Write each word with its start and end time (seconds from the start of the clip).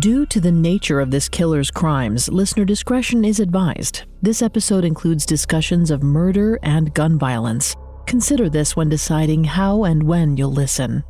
Due 0.00 0.26
to 0.26 0.40
the 0.40 0.50
nature 0.50 0.98
of 0.98 1.12
this 1.12 1.28
killer's 1.28 1.70
crimes, 1.70 2.28
listener 2.28 2.64
discretion 2.64 3.24
is 3.24 3.38
advised. 3.38 4.02
This 4.20 4.42
episode 4.42 4.84
includes 4.84 5.24
discussions 5.24 5.92
of 5.92 6.02
murder 6.02 6.58
and 6.64 6.92
gun 6.92 7.16
violence. 7.20 7.76
Consider 8.04 8.48
this 8.48 8.74
when 8.74 8.88
deciding 8.88 9.44
how 9.44 9.84
and 9.84 10.02
when 10.02 10.36
you'll 10.36 10.50
listen. 10.50 11.04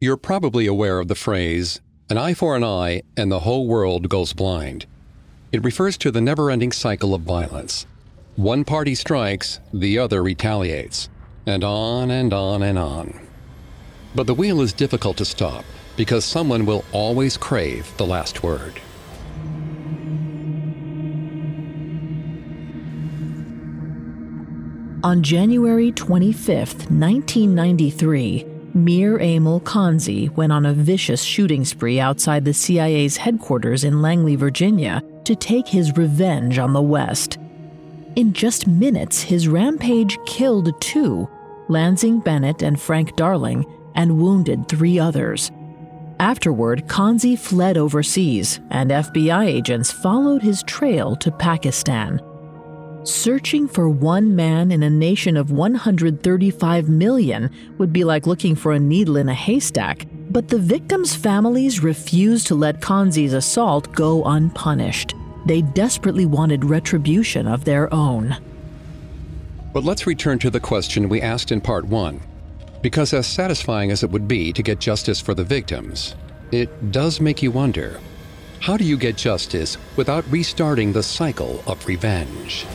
You're 0.00 0.16
probably 0.16 0.68
aware 0.68 1.00
of 1.00 1.08
the 1.08 1.16
phrase, 1.16 1.80
an 2.08 2.18
eye 2.18 2.34
for 2.34 2.54
an 2.54 2.62
eye 2.62 3.02
and 3.16 3.32
the 3.32 3.40
whole 3.40 3.66
world 3.66 4.08
goes 4.08 4.32
blind. 4.32 4.86
It 5.50 5.64
refers 5.64 5.98
to 5.98 6.12
the 6.12 6.20
never 6.20 6.52
ending 6.52 6.70
cycle 6.70 7.14
of 7.14 7.22
violence. 7.22 7.84
One 8.36 8.62
party 8.62 8.94
strikes, 8.94 9.58
the 9.74 9.98
other 9.98 10.22
retaliates, 10.22 11.08
and 11.46 11.64
on 11.64 12.12
and 12.12 12.32
on 12.32 12.62
and 12.62 12.78
on. 12.78 13.26
But 14.14 14.28
the 14.28 14.34
wheel 14.34 14.60
is 14.60 14.72
difficult 14.72 15.16
to 15.16 15.24
stop 15.24 15.64
because 16.00 16.24
someone 16.24 16.64
will 16.64 16.82
always 16.92 17.36
crave 17.36 17.94
the 17.98 18.06
last 18.06 18.42
word. 18.42 18.80
On 25.04 25.22
January 25.22 25.92
25, 25.92 26.90
1993, 26.90 28.46
Mir 28.72 29.18
Aimal 29.18 29.60
Kansi 29.60 30.34
went 30.34 30.52
on 30.52 30.64
a 30.64 30.72
vicious 30.72 31.22
shooting 31.22 31.66
spree 31.66 32.00
outside 32.00 32.46
the 32.46 32.54
CIA's 32.54 33.18
headquarters 33.18 33.84
in 33.84 34.00
Langley, 34.00 34.36
Virginia, 34.36 35.02
to 35.24 35.36
take 35.36 35.68
his 35.68 35.94
revenge 35.98 36.58
on 36.58 36.72
the 36.72 36.80
West. 36.80 37.36
In 38.16 38.32
just 38.32 38.66
minutes, 38.66 39.20
his 39.20 39.48
rampage 39.48 40.16
killed 40.24 40.80
two 40.80 41.28
Lansing 41.68 42.20
Bennett 42.20 42.62
and 42.62 42.80
Frank 42.80 43.16
Darling 43.16 43.66
and 43.94 44.18
wounded 44.18 44.66
three 44.66 44.98
others. 44.98 45.50
Afterward, 46.20 46.86
Kansi 46.86 47.34
fled 47.38 47.78
overseas, 47.78 48.60
and 48.68 48.90
FBI 48.90 49.46
agents 49.46 49.90
followed 49.90 50.42
his 50.42 50.62
trail 50.64 51.16
to 51.16 51.30
Pakistan. 51.32 52.20
Searching 53.04 53.66
for 53.66 53.88
one 53.88 54.36
man 54.36 54.70
in 54.70 54.82
a 54.82 54.90
nation 54.90 55.38
of 55.38 55.50
135 55.50 56.90
million 56.90 57.48
would 57.78 57.90
be 57.90 58.04
like 58.04 58.26
looking 58.26 58.54
for 58.54 58.72
a 58.72 58.78
needle 58.78 59.16
in 59.16 59.30
a 59.30 59.34
haystack, 59.34 60.04
but 60.28 60.48
the 60.48 60.58
victims' 60.58 61.16
families 61.16 61.82
refused 61.82 62.46
to 62.48 62.54
let 62.54 62.82
Kansi's 62.82 63.32
assault 63.32 63.90
go 63.92 64.22
unpunished. 64.24 65.14
They 65.46 65.62
desperately 65.62 66.26
wanted 66.26 66.66
retribution 66.66 67.46
of 67.46 67.64
their 67.64 67.90
own. 67.94 68.36
But 69.72 69.84
let's 69.84 70.06
return 70.06 70.38
to 70.40 70.50
the 70.50 70.60
question 70.60 71.08
we 71.08 71.22
asked 71.22 71.50
in 71.50 71.62
part 71.62 71.86
one 71.86 72.20
because, 72.82 73.12
as 73.12 73.26
satisfying 73.26 73.90
as 73.90 74.02
it 74.02 74.10
would 74.10 74.26
be 74.26 74.52
to 74.52 74.62
get 74.62 74.78
justice 74.78 75.20
for 75.20 75.34
the 75.34 75.44
victims, 75.44 76.14
it 76.52 76.90
does 76.90 77.20
make 77.20 77.42
you 77.42 77.50
wonder 77.50 78.00
how 78.60 78.76
do 78.76 78.84
you 78.84 78.98
get 78.98 79.16
justice 79.16 79.78
without 79.96 80.24
restarting 80.30 80.92
the 80.92 81.02
cycle 81.02 81.62
of 81.66 81.86
revenge? 81.86 82.66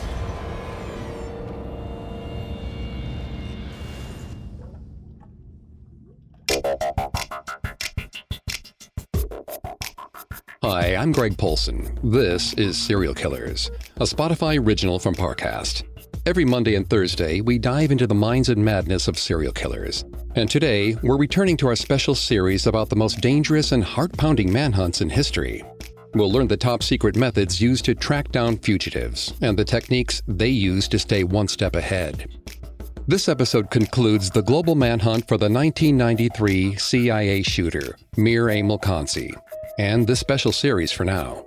Hi, 10.62 10.96
I'm 10.96 11.12
Greg 11.12 11.38
Polson. 11.38 11.96
This 12.02 12.52
is 12.54 12.76
Serial 12.76 13.14
Killers, 13.14 13.70
a 13.98 14.04
Spotify 14.04 14.58
original 14.58 14.98
from 14.98 15.14
Parcast. 15.14 15.84
Every 16.26 16.44
Monday 16.44 16.74
and 16.74 16.90
Thursday, 16.90 17.40
we 17.40 17.56
dive 17.56 17.92
into 17.92 18.08
the 18.08 18.12
minds 18.12 18.48
and 18.48 18.64
madness 18.64 19.06
of 19.06 19.16
serial 19.16 19.52
killers. 19.52 20.04
And 20.34 20.50
today, 20.50 20.96
we're 21.04 21.16
returning 21.16 21.56
to 21.58 21.68
our 21.68 21.76
special 21.76 22.16
series 22.16 22.66
about 22.66 22.88
the 22.88 22.96
most 22.96 23.20
dangerous 23.20 23.70
and 23.70 23.84
heart 23.84 24.12
pounding 24.16 24.52
manhunts 24.52 25.00
in 25.02 25.08
history. 25.08 25.62
We'll 26.14 26.32
learn 26.32 26.48
the 26.48 26.56
top 26.56 26.82
secret 26.82 27.14
methods 27.14 27.60
used 27.60 27.84
to 27.84 27.94
track 27.94 28.32
down 28.32 28.58
fugitives 28.58 29.34
and 29.40 29.56
the 29.56 29.64
techniques 29.64 30.20
they 30.26 30.48
use 30.48 30.88
to 30.88 30.98
stay 30.98 31.22
one 31.22 31.46
step 31.46 31.76
ahead. 31.76 32.28
This 33.06 33.28
episode 33.28 33.70
concludes 33.70 34.28
the 34.28 34.42
global 34.42 34.74
manhunt 34.74 35.28
for 35.28 35.38
the 35.38 35.48
1993 35.48 36.74
CIA 36.74 37.44
shooter, 37.44 37.96
Mir 38.16 38.46
Aimal 38.46 38.82
Kansi, 38.82 39.32
and 39.78 40.08
this 40.08 40.18
special 40.18 40.50
series 40.50 40.90
for 40.90 41.04
now. 41.04 41.44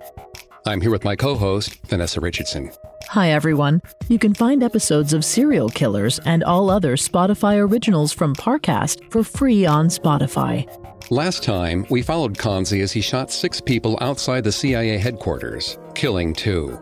I'm 0.66 0.80
here 0.80 0.90
with 0.90 1.04
my 1.04 1.16
co 1.16 1.36
host, 1.36 1.78
Vanessa 1.86 2.20
Richardson. 2.20 2.70
Hi, 3.08 3.30
everyone. 3.30 3.80
You 4.08 4.18
can 4.18 4.34
find 4.34 4.62
episodes 4.62 5.12
of 5.12 5.24
Serial 5.24 5.70
Killers 5.70 6.18
and 6.20 6.44
all 6.44 6.70
other 6.70 6.96
Spotify 6.96 7.58
originals 7.58 8.12
from 8.12 8.34
Parcast 8.34 9.10
for 9.10 9.24
free 9.24 9.64
on 9.64 9.88
Spotify. 9.88 10.68
Last 11.10 11.42
time, 11.42 11.86
we 11.88 12.02
followed 12.02 12.36
Kansi 12.36 12.82
as 12.82 12.92
he 12.92 13.00
shot 13.00 13.32
six 13.32 13.60
people 13.60 13.98
outside 14.00 14.44
the 14.44 14.52
CIA 14.52 14.98
headquarters, 14.98 15.78
killing 15.94 16.34
two. 16.34 16.78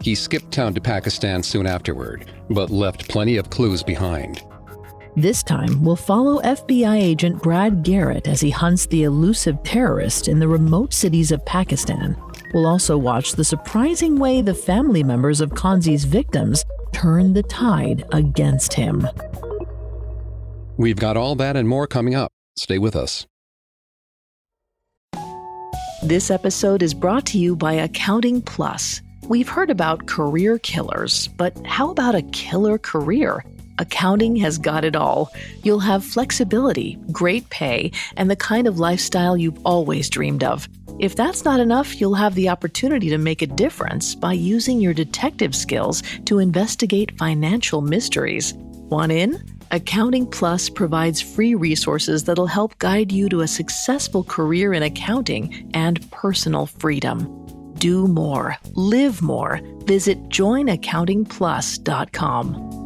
He 0.00 0.14
skipped 0.14 0.52
town 0.52 0.72
to 0.74 0.80
Pakistan 0.80 1.42
soon 1.42 1.66
afterward, 1.66 2.30
but 2.48 2.70
left 2.70 3.08
plenty 3.08 3.36
of 3.36 3.50
clues 3.50 3.82
behind. 3.82 4.42
This 5.16 5.42
time, 5.42 5.82
we'll 5.82 5.96
follow 5.96 6.40
FBI 6.42 7.00
agent 7.00 7.42
Brad 7.42 7.82
Garrett 7.82 8.28
as 8.28 8.40
he 8.40 8.50
hunts 8.50 8.86
the 8.86 9.04
elusive 9.04 9.62
terrorist 9.62 10.28
in 10.28 10.38
the 10.38 10.48
remote 10.48 10.92
cities 10.92 11.32
of 11.32 11.44
Pakistan. 11.44 12.16
We'll 12.56 12.66
also 12.66 12.96
watch 12.96 13.32
the 13.32 13.44
surprising 13.44 14.18
way 14.18 14.40
the 14.40 14.54
family 14.54 15.04
members 15.04 15.42
of 15.42 15.50
Kansi's 15.50 16.06
victims 16.06 16.64
turn 16.90 17.34
the 17.34 17.42
tide 17.42 18.06
against 18.12 18.72
him. 18.72 19.06
We've 20.78 20.96
got 20.96 21.18
all 21.18 21.34
that 21.34 21.54
and 21.54 21.68
more 21.68 21.86
coming 21.86 22.14
up. 22.14 22.32
Stay 22.56 22.78
with 22.78 22.96
us. 22.96 23.26
This 26.02 26.30
episode 26.30 26.82
is 26.82 26.94
brought 26.94 27.26
to 27.26 27.38
you 27.38 27.56
by 27.56 27.74
Accounting 27.74 28.40
Plus. 28.40 29.02
We've 29.28 29.50
heard 29.50 29.68
about 29.68 30.06
career 30.06 30.58
killers, 30.58 31.28
but 31.28 31.54
how 31.66 31.90
about 31.90 32.14
a 32.14 32.22
killer 32.22 32.78
career? 32.78 33.44
Accounting 33.78 34.36
has 34.36 34.58
got 34.58 34.84
it 34.84 34.96
all. 34.96 35.32
You'll 35.62 35.80
have 35.80 36.04
flexibility, 36.04 36.98
great 37.12 37.48
pay, 37.50 37.92
and 38.16 38.30
the 38.30 38.36
kind 38.36 38.66
of 38.66 38.78
lifestyle 38.78 39.36
you've 39.36 39.60
always 39.64 40.08
dreamed 40.08 40.44
of. 40.44 40.68
If 40.98 41.14
that's 41.14 41.44
not 41.44 41.60
enough, 41.60 42.00
you'll 42.00 42.14
have 42.14 42.34
the 42.34 42.48
opportunity 42.48 43.10
to 43.10 43.18
make 43.18 43.42
a 43.42 43.46
difference 43.46 44.14
by 44.14 44.32
using 44.32 44.80
your 44.80 44.94
detective 44.94 45.54
skills 45.54 46.02
to 46.24 46.38
investigate 46.38 47.18
financial 47.18 47.82
mysteries. 47.82 48.54
Want 48.54 49.12
in? 49.12 49.42
Accounting 49.72 50.26
Plus 50.26 50.70
provides 50.70 51.20
free 51.20 51.54
resources 51.54 52.24
that'll 52.24 52.46
help 52.46 52.78
guide 52.78 53.12
you 53.12 53.28
to 53.28 53.40
a 53.40 53.48
successful 53.48 54.24
career 54.24 54.72
in 54.72 54.82
accounting 54.82 55.70
and 55.74 56.10
personal 56.10 56.64
freedom. 56.66 57.44
Do 57.74 58.08
more, 58.08 58.56
live 58.74 59.20
more. 59.20 59.60
Visit 59.84 60.28
joinaccountingplus.com. 60.28 62.85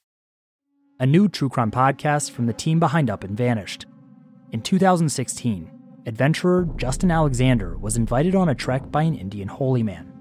A 1.01 1.07
new 1.07 1.27
true 1.27 1.49
crime 1.49 1.71
podcast 1.71 2.29
from 2.29 2.45
the 2.45 2.53
team 2.53 2.79
behind 2.79 3.09
Up 3.09 3.23
and 3.23 3.35
Vanished. 3.35 3.87
In 4.51 4.61
2016, 4.61 5.71
adventurer 6.05 6.69
Justin 6.75 7.09
Alexander 7.09 7.75
was 7.75 7.97
invited 7.97 8.35
on 8.35 8.49
a 8.49 8.53
trek 8.53 8.91
by 8.91 9.01
an 9.01 9.15
Indian 9.15 9.47
holy 9.47 9.81
man. 9.81 10.13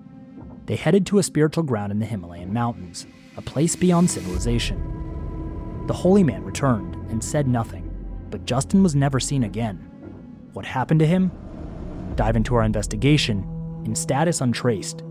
They 0.65 0.77
headed 0.77 1.05
to 1.05 1.19
a 1.19 1.23
spiritual 1.23 1.65
ground 1.65 1.93
in 1.93 1.99
the 1.99 2.06
Himalayan 2.06 2.55
mountains, 2.55 3.06
a 3.37 3.43
place 3.43 3.77
beyond 3.77 4.11
civilization. 4.11 5.85
The 5.87 5.93
holy 5.93 6.25
man 6.25 6.44
returned 6.44 6.94
and 7.11 7.23
said 7.23 7.47
nothing, 7.47 7.94
but 8.31 8.47
Justin 8.47 8.83
was 8.83 8.97
never 8.97 9.21
seen 9.21 9.44
again. 9.44 9.76
What 10.55 10.65
happened 10.65 11.00
to 11.00 11.06
him? 11.06 11.31
Dive 12.17 12.37
into 12.37 12.55
our 12.55 12.65
investigation 12.65 13.44
in 13.85 13.94
Status 13.94 14.41
Untraced. 14.41 15.03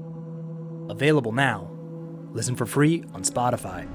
Available 0.89 1.31
now. 1.31 1.69
Listen 2.33 2.55
for 2.55 2.65
free 2.65 3.03
on 3.13 3.21
Spotify. 3.21 3.87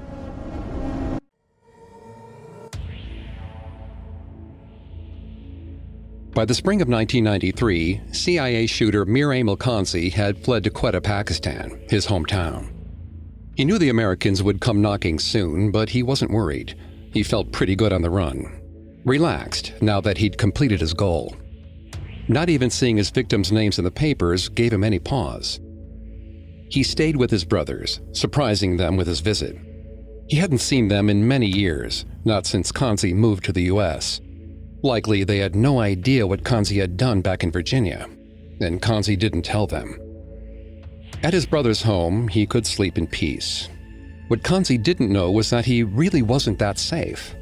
By 6.35 6.43
the 6.43 6.53
spring 6.53 6.81
of 6.81 6.89
1993, 6.89 8.01
CIA 8.11 8.65
shooter 8.65 9.05
Mir 9.05 9.29
Aimal 9.29 9.57
Kansi 9.57 10.11
had 10.11 10.43
fled 10.43 10.65
to 10.65 10.69
Quetta, 10.69 10.99
Pakistan, 10.99 11.79
his 11.89 12.07
hometown. 12.07 12.73
He 13.55 13.63
knew 13.63 13.79
the 13.79 13.87
Americans 13.87 14.43
would 14.43 14.59
come 14.59 14.81
knocking 14.81 15.17
soon, 15.17 15.71
but 15.71 15.91
he 15.91 16.03
wasn't 16.03 16.31
worried. 16.31 16.77
He 17.13 17.23
felt 17.23 17.53
pretty 17.53 17.73
good 17.73 17.93
on 17.93 18.01
the 18.01 18.09
run. 18.09 18.61
Relaxed 19.05 19.75
now 19.79 20.01
that 20.01 20.17
he'd 20.17 20.37
completed 20.37 20.81
his 20.81 20.93
goal. 20.93 21.33
Not 22.27 22.49
even 22.49 22.69
seeing 22.69 22.97
his 22.97 23.11
victims' 23.11 23.53
names 23.53 23.77
in 23.77 23.85
the 23.85 23.91
papers 23.91 24.49
gave 24.49 24.73
him 24.73 24.83
any 24.83 24.99
pause. 24.99 25.61
He 26.67 26.83
stayed 26.83 27.15
with 27.15 27.31
his 27.31 27.45
brothers, 27.45 28.01
surprising 28.11 28.75
them 28.75 28.97
with 28.97 29.07
his 29.07 29.21
visit. 29.21 29.55
He 30.27 30.35
hadn't 30.35 30.57
seen 30.57 30.89
them 30.89 31.09
in 31.09 31.25
many 31.25 31.47
years, 31.47 32.03
not 32.25 32.45
since 32.45 32.73
Kansi 32.73 33.13
moved 33.13 33.45
to 33.45 33.53
the 33.53 33.63
U.S. 33.63 34.19
Likely 34.85 35.23
they 35.23 35.39
had 35.39 35.55
no 35.55 35.79
idea 35.79 36.27
what 36.27 36.43
Kansi 36.43 36.79
had 36.79 36.95
done 36.95 37.21
back 37.21 37.43
in 37.43 37.51
Virginia, 37.51 38.07
and 38.61 38.79
Kansi 38.79 39.17
didn't 39.17 39.41
tell 39.41 39.65
them. 39.65 39.99
At 41.23 41.33
his 41.33 41.47
brother's 41.47 41.81
home, 41.81 42.27
he 42.27 42.45
could 42.45 42.67
sleep 42.67 42.99
in 42.99 43.07
peace. 43.07 43.67
What 44.27 44.43
Kansi 44.43 44.77
didn't 44.77 45.11
know 45.11 45.31
was 45.31 45.49
that 45.49 45.65
he 45.65 45.81
really 45.81 46.21
wasn't 46.21 46.59
that 46.59 46.77
safe. 46.77 47.33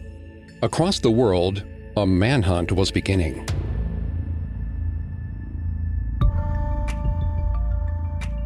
Across 0.61 0.99
the 0.99 1.11
world, 1.11 1.65
a 1.97 2.07
manhunt 2.07 2.71
was 2.71 2.91
beginning. 2.91 3.45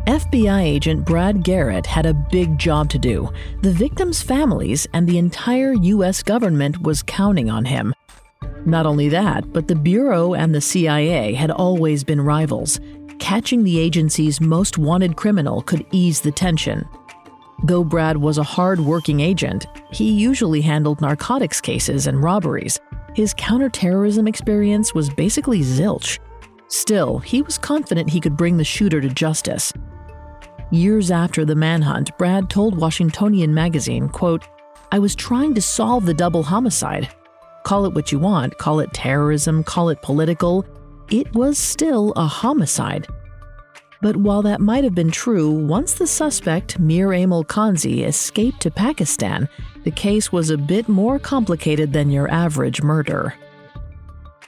FBI 0.08 0.64
agent 0.64 1.06
Brad 1.06 1.44
Garrett 1.44 1.86
had 1.86 2.08
a 2.08 2.16
big 2.16 2.58
job 2.58 2.90
to 2.90 2.98
do. 2.98 3.30
The 3.62 3.74
victims' 3.74 4.24
families 4.24 4.88
and 4.92 5.08
the 5.08 5.20
entire 5.20 5.74
U.S. 5.74 6.24
government 6.24 6.82
was 6.82 7.04
counting 7.04 7.52
on 7.52 7.66
him. 7.66 7.94
Not 8.68 8.86
only 8.86 9.08
that, 9.08 9.54
but 9.54 9.70
the 9.70 9.76
Bureau 9.76 10.34
and 10.34 10.54
the 10.54 10.60
CIA 10.60 11.34
had 11.34 11.52
always 11.52 12.04
been 12.04 12.20
rivals. 12.20 12.82
Catching 13.18 13.64
the 13.64 13.80
agency's 13.80 14.42
most 14.42 14.78
wanted 14.78 15.16
criminal 15.16 15.62
could 15.62 15.86
ease 15.94 16.20
the 16.20 16.34
tension. 16.34 16.86
Though 17.64 17.86
Brad 17.86 18.18
was 18.18 18.38
a 18.38 18.44
hard 18.44 18.82
working 18.82 19.22
agent, 19.22 19.68
he 19.92 20.12
usually 20.12 20.60
handled 20.60 21.00
narcotics 21.00 21.62
cases 21.62 22.08
and 22.08 22.22
robberies. 22.22 22.78
His 23.16 23.34
counterterrorism 23.38 24.28
experience 24.28 24.94
was 24.94 25.10
basically 25.10 25.62
zilch. 25.62 26.20
Still, 26.68 27.20
he 27.20 27.42
was 27.42 27.58
confident 27.58 28.10
he 28.10 28.20
could 28.20 28.36
bring 28.36 28.58
the 28.58 28.66
shooter 28.66 29.00
to 29.00 29.08
justice. 29.08 29.72
Years 30.72 31.10
after 31.10 31.46
the 31.46 31.56
manhunt, 31.56 32.18
Brad 32.18 32.50
told 32.50 32.78
Washingtonian 32.78 33.54
magazine, 33.54 34.10
quote, 34.10 34.44
I 34.92 35.00
was 35.00 35.16
trying 35.16 35.54
to 35.56 35.62
solve 35.62 36.06
the 36.06 36.14
double 36.14 36.44
homicide. 36.44 37.08
Call 37.68 37.86
it 37.86 37.94
what 37.94 38.14
you 38.14 38.20
want, 38.20 38.58
call 38.58 38.80
it 38.80 38.94
terrorism, 38.94 39.62
call 39.62 39.90
it 39.90 40.02
political. 40.02 40.66
It 41.12 41.34
was 41.34 41.58
still 41.58 42.14
a 42.16 42.26
homicide. 42.26 43.06
But 44.02 44.16
while 44.16 44.42
that 44.44 44.62
might 44.62 44.86
have 44.86 44.96
been 44.96 45.12
true, 45.12 45.52
once 45.52 45.96
the 45.96 46.08
suspect, 46.08 46.80
Mir 46.80 47.10
Aimal 47.10 47.46
Kansi, 47.46 48.06
escaped 48.06 48.62
to 48.62 48.72
Pakistan, 48.72 49.50
the 49.84 49.92
case 49.92 50.32
was 50.32 50.50
a 50.50 50.58
bit 50.58 50.88
more 50.88 51.20
complicated 51.20 51.92
than 51.92 52.10
your 52.10 52.32
average 52.32 52.82
murder. 52.82 53.34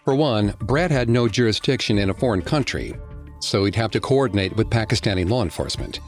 For 0.06 0.16
one, 0.16 0.54
Brad 0.62 0.90
had 0.90 1.10
no 1.10 1.28
jurisdiction 1.28 1.98
in 1.98 2.12
a 2.12 2.14
foreign 2.14 2.42
country, 2.42 2.96
so 3.42 3.66
he'd 3.66 3.76
have 3.76 3.92
to 3.92 4.00
coordinate 4.00 4.56
with 4.56 4.70
Pakistani 4.70 5.30
law 5.30 5.44
enforcement. 5.44 6.00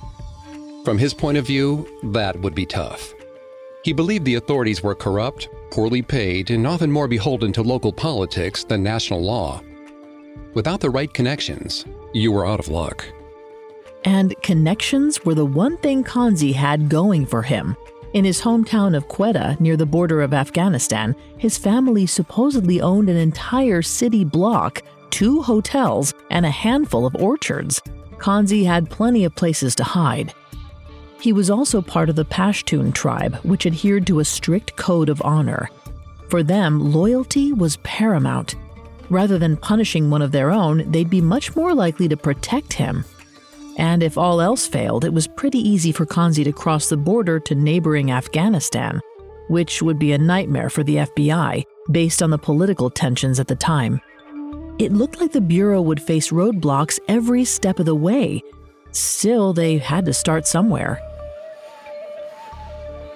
From 0.85 0.97
his 0.97 1.13
point 1.13 1.37
of 1.37 1.45
view, 1.45 1.85
that 2.13 2.39
would 2.39 2.55
be 2.55 2.65
tough. 2.65 3.13
He 3.83 3.91
believed 3.91 4.23
the 4.23 4.35
authorities 4.35 4.81
were 4.81 4.95
corrupt, 4.95 5.49
poorly 5.71 6.01
paid, 6.01 6.51
and 6.51 6.67
often 6.67 6.91
more 6.91 7.07
beholden 7.07 7.51
to 7.53 7.63
local 7.63 7.91
politics 7.91 8.63
than 8.63 8.83
national 8.83 9.21
law. 9.21 9.61
Without 10.53 10.81
the 10.81 10.89
right 10.89 11.11
connections, 11.13 11.85
you 12.13 12.31
were 12.31 12.45
out 12.45 12.59
of 12.59 12.67
luck. 12.67 13.05
And 14.03 14.35
connections 14.41 15.23
were 15.23 15.35
the 15.35 15.45
one 15.45 15.77
thing 15.77 16.03
Kansi 16.03 16.53
had 16.53 16.89
going 16.89 17.25
for 17.25 17.41
him. 17.41 17.75
In 18.13 18.25
his 18.25 18.41
hometown 18.41 18.95
of 18.97 19.07
Quetta, 19.07 19.59
near 19.61 19.77
the 19.77 19.85
border 19.85 20.21
of 20.21 20.33
Afghanistan, 20.33 21.15
his 21.37 21.57
family 21.57 22.05
supposedly 22.05 22.81
owned 22.81 23.09
an 23.09 23.15
entire 23.15 23.81
city 23.81 24.25
block, 24.25 24.81
two 25.11 25.41
hotels, 25.41 26.13
and 26.29 26.45
a 26.45 26.51
handful 26.51 27.05
of 27.05 27.15
orchards. 27.15 27.81
Kansi 28.17 28.65
had 28.65 28.89
plenty 28.89 29.23
of 29.23 29.35
places 29.35 29.75
to 29.75 29.83
hide. 29.83 30.33
He 31.21 31.33
was 31.33 31.51
also 31.51 31.83
part 31.83 32.09
of 32.09 32.15
the 32.15 32.25
Pashtun 32.25 32.93
tribe, 32.93 33.35
which 33.43 33.67
adhered 33.67 34.07
to 34.07 34.19
a 34.19 34.25
strict 34.25 34.75
code 34.75 35.07
of 35.07 35.21
honor. 35.21 35.69
For 36.29 36.41
them, 36.41 36.91
loyalty 36.91 37.53
was 37.53 37.77
paramount. 37.83 38.55
Rather 39.11 39.37
than 39.37 39.57
punishing 39.57 40.09
one 40.09 40.23
of 40.23 40.31
their 40.31 40.49
own, 40.49 40.89
they'd 40.89 41.11
be 41.11 41.21
much 41.21 41.55
more 41.55 41.75
likely 41.75 42.07
to 42.07 42.17
protect 42.17 42.73
him. 42.73 43.05
And 43.77 44.01
if 44.01 44.17
all 44.17 44.41
else 44.41 44.65
failed, 44.65 45.05
it 45.05 45.13
was 45.13 45.27
pretty 45.27 45.59
easy 45.59 45.91
for 45.91 46.07
Kansi 46.07 46.43
to 46.43 46.51
cross 46.51 46.89
the 46.89 46.97
border 46.97 47.39
to 47.41 47.53
neighboring 47.53 48.11
Afghanistan, 48.11 48.99
which 49.47 49.81
would 49.81 49.99
be 49.99 50.13
a 50.13 50.17
nightmare 50.17 50.71
for 50.71 50.83
the 50.83 50.95
FBI, 50.97 51.63
based 51.91 52.23
on 52.23 52.31
the 52.31 52.37
political 52.37 52.89
tensions 52.89 53.39
at 53.39 53.47
the 53.47 53.55
time. 53.55 54.01
It 54.79 54.91
looked 54.91 55.21
like 55.21 55.33
the 55.33 55.41
Bureau 55.41 55.81
would 55.81 56.01
face 56.01 56.31
roadblocks 56.31 56.99
every 57.07 57.45
step 57.45 57.79
of 57.79 57.85
the 57.85 57.93
way. 57.93 58.41
Still, 58.91 59.53
they 59.53 59.77
had 59.77 60.05
to 60.05 60.13
start 60.13 60.47
somewhere. 60.47 60.99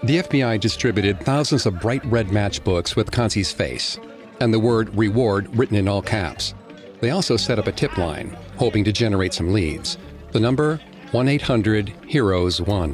The 0.05 0.17
FBI 0.19 0.59
distributed 0.59 1.19
thousands 1.21 1.65
of 1.65 1.79
bright 1.79 2.05
red 2.05 2.27
matchbooks 2.27 2.95
with 2.95 3.09
Kansi's 3.09 3.51
face 3.51 3.97
and 4.39 4.53
the 4.53 4.59
word 4.59 4.95
reward 4.95 5.57
written 5.57 5.75
in 5.75 5.87
all 5.87 6.03
caps. 6.03 6.53
They 7.01 7.09
also 7.09 7.37
set 7.37 7.57
up 7.57 7.65
a 7.65 7.71
tip 7.71 7.97
line, 7.97 8.37
hoping 8.57 8.83
to 8.83 8.91
generate 8.91 9.33
some 9.33 9.51
leads. 9.51 9.97
The 10.31 10.39
number 10.39 10.79
1 11.09 11.27
800 11.27 11.91
Heroes 12.05 12.61
1. 12.61 12.91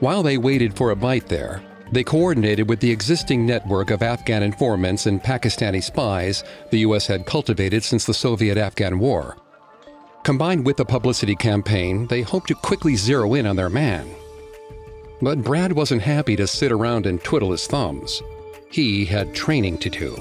While 0.00 0.24
they 0.24 0.38
waited 0.38 0.76
for 0.76 0.90
a 0.90 0.96
bite 0.96 1.28
there, 1.28 1.62
they 1.92 2.02
coordinated 2.02 2.68
with 2.68 2.80
the 2.80 2.90
existing 2.90 3.46
network 3.46 3.92
of 3.92 4.02
Afghan 4.02 4.42
informants 4.42 5.06
and 5.06 5.22
Pakistani 5.22 5.84
spies 5.84 6.42
the 6.72 6.80
U.S. 6.80 7.06
had 7.06 7.26
cultivated 7.26 7.84
since 7.84 8.06
the 8.06 8.14
Soviet 8.14 8.58
Afghan 8.58 8.98
War. 8.98 9.36
Combined 10.24 10.66
with 10.66 10.78
the 10.78 10.84
publicity 10.84 11.36
campaign, 11.36 12.08
they 12.08 12.22
hoped 12.22 12.48
to 12.48 12.56
quickly 12.56 12.96
zero 12.96 13.34
in 13.34 13.46
on 13.46 13.54
their 13.54 13.70
man. 13.70 14.16
But 15.22 15.42
Brad 15.42 15.72
wasn't 15.72 16.02
happy 16.02 16.34
to 16.34 16.48
sit 16.48 16.72
around 16.72 17.06
and 17.06 17.22
twiddle 17.22 17.52
his 17.52 17.68
thumbs. 17.68 18.20
He 18.68 19.04
had 19.04 19.32
training 19.32 19.78
to 19.78 19.88
do. 19.88 20.20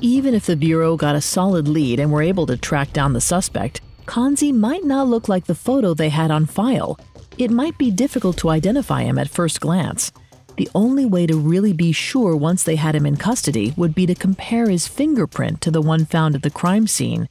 Even 0.00 0.34
if 0.34 0.46
the 0.46 0.56
Bureau 0.56 0.96
got 0.96 1.14
a 1.14 1.20
solid 1.20 1.68
lead 1.68 2.00
and 2.00 2.10
were 2.10 2.20
able 2.20 2.46
to 2.46 2.56
track 2.56 2.92
down 2.92 3.12
the 3.12 3.20
suspect, 3.20 3.80
Kansi 4.06 4.52
might 4.52 4.82
not 4.82 5.06
look 5.06 5.28
like 5.28 5.44
the 5.44 5.54
photo 5.54 5.94
they 5.94 6.08
had 6.08 6.32
on 6.32 6.46
file. 6.46 6.98
It 7.38 7.52
might 7.52 7.78
be 7.78 7.92
difficult 7.92 8.36
to 8.38 8.50
identify 8.50 9.04
him 9.04 9.18
at 9.18 9.30
first 9.30 9.60
glance. 9.60 10.10
The 10.56 10.68
only 10.74 11.04
way 11.04 11.28
to 11.28 11.38
really 11.38 11.72
be 11.72 11.92
sure 11.92 12.34
once 12.34 12.64
they 12.64 12.74
had 12.74 12.96
him 12.96 13.06
in 13.06 13.16
custody 13.16 13.72
would 13.76 13.94
be 13.94 14.06
to 14.06 14.16
compare 14.16 14.68
his 14.68 14.88
fingerprint 14.88 15.60
to 15.60 15.70
the 15.70 15.80
one 15.80 16.04
found 16.04 16.34
at 16.34 16.42
the 16.42 16.50
crime 16.50 16.88
scene. 16.88 17.28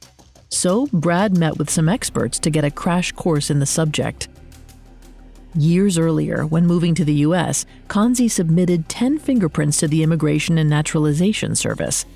So, 0.48 0.86
Brad 0.92 1.36
met 1.36 1.58
with 1.58 1.68
some 1.68 1.88
experts 1.88 2.38
to 2.38 2.50
get 2.50 2.64
a 2.64 2.70
crash 2.70 3.12
course 3.12 3.50
in 3.50 3.58
the 3.58 3.66
subject. 3.66 4.28
Years 5.54 5.98
earlier, 5.98 6.46
when 6.46 6.66
moving 6.66 6.94
to 6.94 7.04
the 7.04 7.26
US, 7.26 7.66
Kansi 7.88 8.30
submitted 8.30 8.88
10 8.88 9.18
fingerprints 9.18 9.78
to 9.80 9.88
the 9.88 10.02
Immigration 10.02 10.56
and 10.56 10.70
Naturalization 10.70 11.54
Service. 11.54 12.06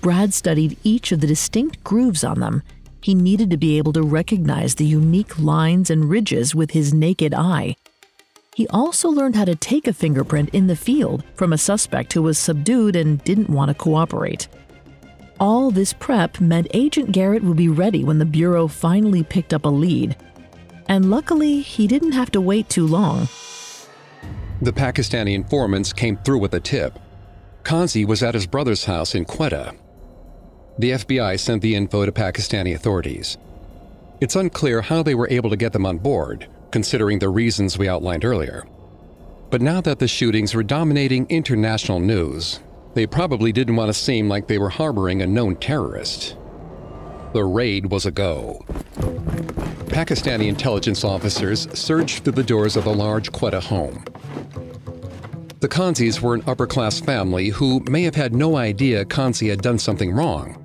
Brad 0.00 0.32
studied 0.32 0.78
each 0.84 1.10
of 1.10 1.20
the 1.20 1.26
distinct 1.26 1.82
grooves 1.82 2.22
on 2.22 2.38
them. 2.38 2.62
He 3.00 3.12
needed 3.12 3.50
to 3.50 3.56
be 3.56 3.76
able 3.76 3.92
to 3.94 4.02
recognize 4.02 4.76
the 4.76 4.84
unique 4.84 5.36
lines 5.36 5.90
and 5.90 6.08
ridges 6.08 6.54
with 6.54 6.70
his 6.70 6.94
naked 6.94 7.34
eye. 7.34 7.74
He 8.54 8.68
also 8.68 9.08
learned 9.08 9.34
how 9.34 9.46
to 9.46 9.56
take 9.56 9.88
a 9.88 9.92
fingerprint 9.92 10.50
in 10.50 10.68
the 10.68 10.76
field 10.76 11.24
from 11.34 11.52
a 11.52 11.58
suspect 11.58 12.12
who 12.12 12.22
was 12.22 12.38
subdued 12.38 12.94
and 12.94 13.22
didn't 13.24 13.50
want 13.50 13.68
to 13.68 13.74
cooperate. 13.74 14.46
All 15.40 15.72
this 15.72 15.92
prep 15.92 16.40
meant 16.40 16.68
Agent 16.72 17.10
Garrett 17.10 17.42
would 17.42 17.56
be 17.56 17.68
ready 17.68 18.04
when 18.04 18.20
the 18.20 18.24
Bureau 18.24 18.68
finally 18.68 19.24
picked 19.24 19.52
up 19.52 19.64
a 19.64 19.68
lead. 19.68 20.16
And 20.88 21.10
luckily, 21.10 21.60
he 21.60 21.86
didn't 21.86 22.12
have 22.12 22.30
to 22.32 22.40
wait 22.40 22.68
too 22.68 22.86
long. 22.86 23.28
The 24.62 24.72
Pakistani 24.72 25.34
informants 25.34 25.92
came 25.92 26.16
through 26.18 26.38
with 26.38 26.54
a 26.54 26.60
tip 26.60 26.98
Kansi 27.66 28.06
was 28.06 28.22
at 28.22 28.34
his 28.34 28.46
brother's 28.46 28.84
house 28.84 29.16
in 29.16 29.24
Quetta. 29.24 29.74
The 30.78 30.92
FBI 30.92 31.40
sent 31.40 31.62
the 31.62 31.74
info 31.74 32.06
to 32.06 32.12
Pakistani 32.12 32.76
authorities. 32.76 33.38
It's 34.20 34.36
unclear 34.36 34.82
how 34.82 35.02
they 35.02 35.16
were 35.16 35.28
able 35.30 35.50
to 35.50 35.56
get 35.56 35.72
them 35.72 35.84
on 35.84 35.98
board, 35.98 36.46
considering 36.70 37.18
the 37.18 37.28
reasons 37.28 37.76
we 37.76 37.88
outlined 37.88 38.24
earlier. 38.24 38.68
But 39.50 39.62
now 39.62 39.80
that 39.80 39.98
the 39.98 40.06
shootings 40.06 40.54
were 40.54 40.62
dominating 40.62 41.26
international 41.28 41.98
news, 41.98 42.60
they 42.94 43.04
probably 43.04 43.50
didn't 43.50 43.74
want 43.74 43.88
to 43.88 43.94
seem 43.94 44.28
like 44.28 44.46
they 44.46 44.58
were 44.58 44.68
harboring 44.68 45.20
a 45.20 45.26
known 45.26 45.56
terrorist. 45.56 46.36
The 47.32 47.44
raid 47.44 47.86
was 47.86 48.06
a 48.06 48.10
go. 48.10 48.64
Pakistani 49.86 50.48
intelligence 50.48 51.04
officers 51.04 51.68
surged 51.78 52.22
through 52.22 52.34
the 52.34 52.42
doors 52.42 52.76
of 52.76 52.84
the 52.84 52.94
large 52.94 53.32
Quetta 53.32 53.60
home. 53.60 54.04
The 55.60 55.68
Kansis 55.68 56.20
were 56.20 56.34
an 56.34 56.44
upper 56.46 56.66
class 56.66 57.00
family 57.00 57.48
who 57.48 57.80
may 57.88 58.02
have 58.02 58.14
had 58.14 58.34
no 58.34 58.56
idea 58.56 59.04
Kansi 59.04 59.48
had 59.48 59.62
done 59.62 59.78
something 59.78 60.12
wrong, 60.12 60.62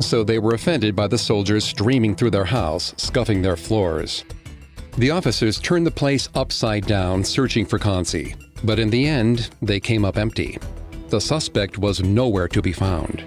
so 0.00 0.24
they 0.24 0.38
were 0.38 0.54
offended 0.54 0.96
by 0.96 1.06
the 1.06 1.18
soldiers 1.18 1.64
streaming 1.64 2.16
through 2.16 2.30
their 2.30 2.44
house, 2.44 2.92
scuffing 2.96 3.40
their 3.40 3.56
floors. 3.56 4.24
The 4.98 5.10
officers 5.10 5.60
turned 5.60 5.86
the 5.86 5.92
place 5.92 6.28
upside 6.34 6.86
down, 6.86 7.24
searching 7.24 7.64
for 7.64 7.78
Kansi, 7.78 8.34
but 8.64 8.78
in 8.78 8.90
the 8.90 9.06
end, 9.06 9.50
they 9.62 9.80
came 9.80 10.04
up 10.04 10.18
empty. 10.18 10.58
The 11.08 11.20
suspect 11.20 11.78
was 11.78 12.02
nowhere 12.02 12.48
to 12.48 12.60
be 12.60 12.72
found. 12.72 13.24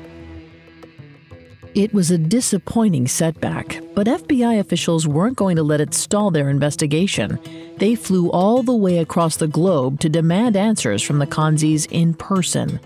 It 1.76 1.94
was 1.94 2.10
a 2.10 2.18
disappointing 2.18 3.06
setback, 3.10 3.82
but 3.96 4.08
FBI 4.08 4.60
officials 4.60 5.06
weren't 5.06 5.36
going 5.36 5.58
to 5.58 5.64
let 5.64 5.82
it 5.82 5.94
stall 5.94 6.32
their 6.32 6.50
investigation. 6.50 7.38
They 7.80 7.96
flew 7.96 8.32
all 8.32 8.64
the 8.64 8.74
way 8.74 9.00
across 9.00 9.36
the 9.36 9.50
globe 9.50 10.00
to 10.00 10.08
demand 10.08 10.56
answers 10.56 11.02
from 11.04 11.20
the 11.20 11.28
Kansis 11.28 11.86
in 11.92 12.14
person. 12.14 12.80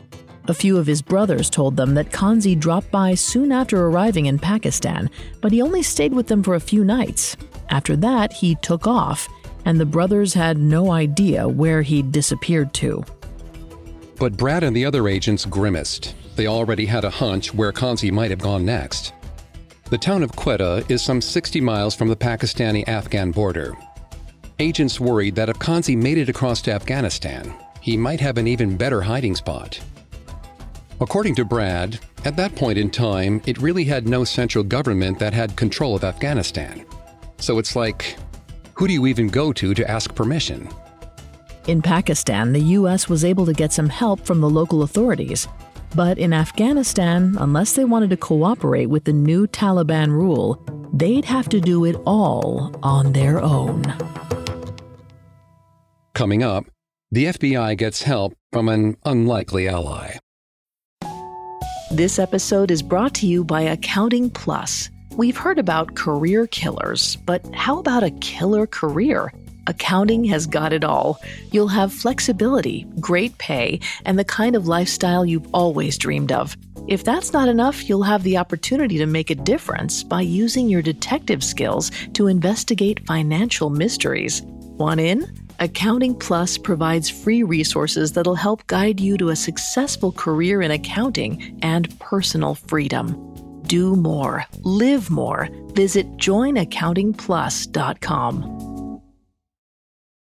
A 0.48 0.56
few 0.56 0.76
of 0.80 0.88
his 0.88 1.04
brothers 1.04 1.52
told 1.52 1.78
them 1.78 1.94
that 1.94 2.12
Kansi 2.12 2.60
dropped 2.60 2.90
by 2.90 3.14
soon 3.14 3.52
after 3.52 3.86
arriving 3.86 4.26
in 4.26 4.40
Pakistan, 4.40 5.12
but 5.40 5.52
he 5.52 5.62
only 5.62 5.84
stayed 5.84 6.16
with 6.16 6.26
them 6.26 6.42
for 6.42 6.56
a 6.56 6.60
few 6.60 6.84
nights. 6.84 7.38
After 7.70 7.96
that, 7.98 8.34
he 8.34 8.56
took 8.56 8.88
off, 8.88 9.30
and 9.66 9.80
the 9.80 9.86
brothers 9.86 10.34
had 10.34 10.58
no 10.58 10.90
idea 10.90 11.48
where 11.48 11.84
he'd 11.84 12.12
disappeared 12.12 12.74
to. 12.74 13.06
But 14.18 14.36
Brad 14.36 14.64
and 14.64 14.76
the 14.76 14.86
other 14.86 15.08
agents 15.08 15.46
grimaced. 15.46 16.16
They 16.40 16.48
already 16.48 16.86
had 16.86 17.04
a 17.04 17.10
hunch 17.10 17.54
where 17.54 17.74
Kansi 17.74 18.14
might 18.14 18.30
have 18.30 18.40
gone 18.40 18.64
next. 18.64 19.12
The 19.90 19.98
town 19.98 20.24
of 20.24 20.32
Quetta 20.32 20.90
is 20.90 21.02
some 21.02 21.20
60 21.20 21.60
miles 21.60 21.94
from 21.94 22.08
the 22.08 22.16
Pakistani 22.16 22.88
Afghan 22.88 23.32
border. 23.32 23.76
Agents 24.58 25.02
worried 25.02 25.36
that 25.36 25.50
if 25.50 25.60
Kansi 25.60 25.98
made 25.98 26.18
it 26.18 26.30
across 26.30 26.62
to 26.62 26.72
Afghanistan, 26.72 27.54
he 27.82 27.98
might 27.98 28.22
have 28.22 28.38
an 28.38 28.48
even 28.48 28.78
better 28.78 29.02
hiding 29.02 29.36
spot. 29.36 29.82
According 31.02 31.36
to 31.36 31.44
Brad, 31.44 32.00
at 32.24 32.38
that 32.38 32.56
point 32.56 32.78
in 32.78 32.90
time, 32.90 33.42
it 33.46 33.58
really 33.58 33.84
had 33.84 34.08
no 34.08 34.24
central 34.24 34.64
government 34.64 35.20
that 35.20 35.34
had 35.34 35.58
control 35.58 35.94
of 35.94 36.06
Afghanistan. 36.06 36.86
So 37.40 37.60
it's 37.60 37.76
like, 37.76 38.16
who 38.76 38.88
do 38.88 38.94
you 38.94 39.08
even 39.08 39.28
go 39.28 39.52
to 39.52 39.74
to 39.74 39.92
ask 39.92 40.16
permission? 40.16 40.70
In 41.68 41.82
Pakistan, 41.82 42.54
the 42.54 42.64
U.S. 42.80 43.10
was 43.10 43.26
able 43.26 43.46
to 43.46 43.52
get 43.52 43.74
some 43.74 43.90
help 43.90 44.22
from 44.22 44.40
the 44.40 44.50
local 44.50 44.84
authorities. 44.84 45.46
But 45.96 46.18
in 46.18 46.34
Afghanistan, 46.34 47.36
unless 47.40 47.74
they 47.74 47.86
wanted 47.86 48.12
to 48.12 48.18
cooperate 48.18 48.88
with 48.88 49.06
the 49.06 49.14
new 49.14 49.48
Taliban 49.48 50.12
rule, 50.12 50.64
they'd 50.94 51.26
have 51.26 51.50
to 51.50 51.60
do 51.60 51.86
it 51.86 51.96
all 52.06 52.76
on 52.84 53.14
their 53.14 53.42
own. 53.42 53.84
Coming 56.14 56.44
up, 56.44 56.66
the 57.12 57.26
FBI 57.26 57.78
gets 57.78 58.04
help 58.04 58.34
from 58.52 58.70
an 58.70 58.98
unlikely 59.06 59.68
ally. 59.68 60.18
This 61.92 62.20
episode 62.20 62.70
is 62.70 62.84
brought 62.84 63.16
to 63.16 63.26
you 63.26 63.44
by 63.44 63.62
Accounting 63.62 64.30
Plus. 64.30 64.92
We've 65.16 65.38
heard 65.38 65.58
about 65.58 65.96
career 65.96 66.46
killers, 66.46 67.16
but 67.26 67.44
how 67.56 67.80
about 67.80 68.04
a 68.04 68.12
killer 68.12 68.68
career? 68.68 69.34
Accounting 69.68 70.24
has 70.26 70.48
got 70.48 70.74
it 70.74 70.84
all. 70.84 71.20
You'll 71.52 71.68
have 71.68 71.94
flexibility, 71.94 72.86
great 73.00 73.38
pay, 73.38 73.80
and 74.06 74.18
the 74.18 74.24
kind 74.24 74.56
of 74.56 74.68
lifestyle 74.68 75.26
you've 75.26 75.48
always 75.54 75.98
dreamed 75.98 76.32
of. 76.32 76.58
If 76.88 77.04
that's 77.04 77.34
not 77.34 77.50
enough, 77.50 77.88
you'll 77.88 78.04
have 78.04 78.24
the 78.24 78.38
opportunity 78.38 78.98
to 78.98 79.06
make 79.06 79.30
a 79.30 79.36
difference 79.36 80.04
by 80.04 80.22
using 80.22 80.70
your 80.70 80.82
detective 80.82 81.44
skills 81.44 81.92
to 82.14 82.28
investigate 82.28 83.06
financial 83.06 83.70
mysteries. 83.70 84.42
Want 84.44 85.00
in? 85.00 85.32
Accounting 85.60 86.16
Plus 86.16 86.58
provides 86.58 87.10
free 87.10 87.44
resources 87.44 88.14
that'll 88.14 88.36
help 88.36 88.66
guide 88.68 89.00
you 89.00 89.18
to 89.18 89.30
a 89.30 89.36
successful 89.36 90.12
career 90.14 90.62
in 90.62 90.72
accounting 90.72 91.60
and 91.62 92.00
personal 92.00 92.56
freedom. 92.56 93.62
Do 93.64 93.96
more, 93.96 94.46
live 94.62 95.12
more. 95.12 95.50
Visit 95.74 96.18
joinaccountingplus.com. 96.18 98.69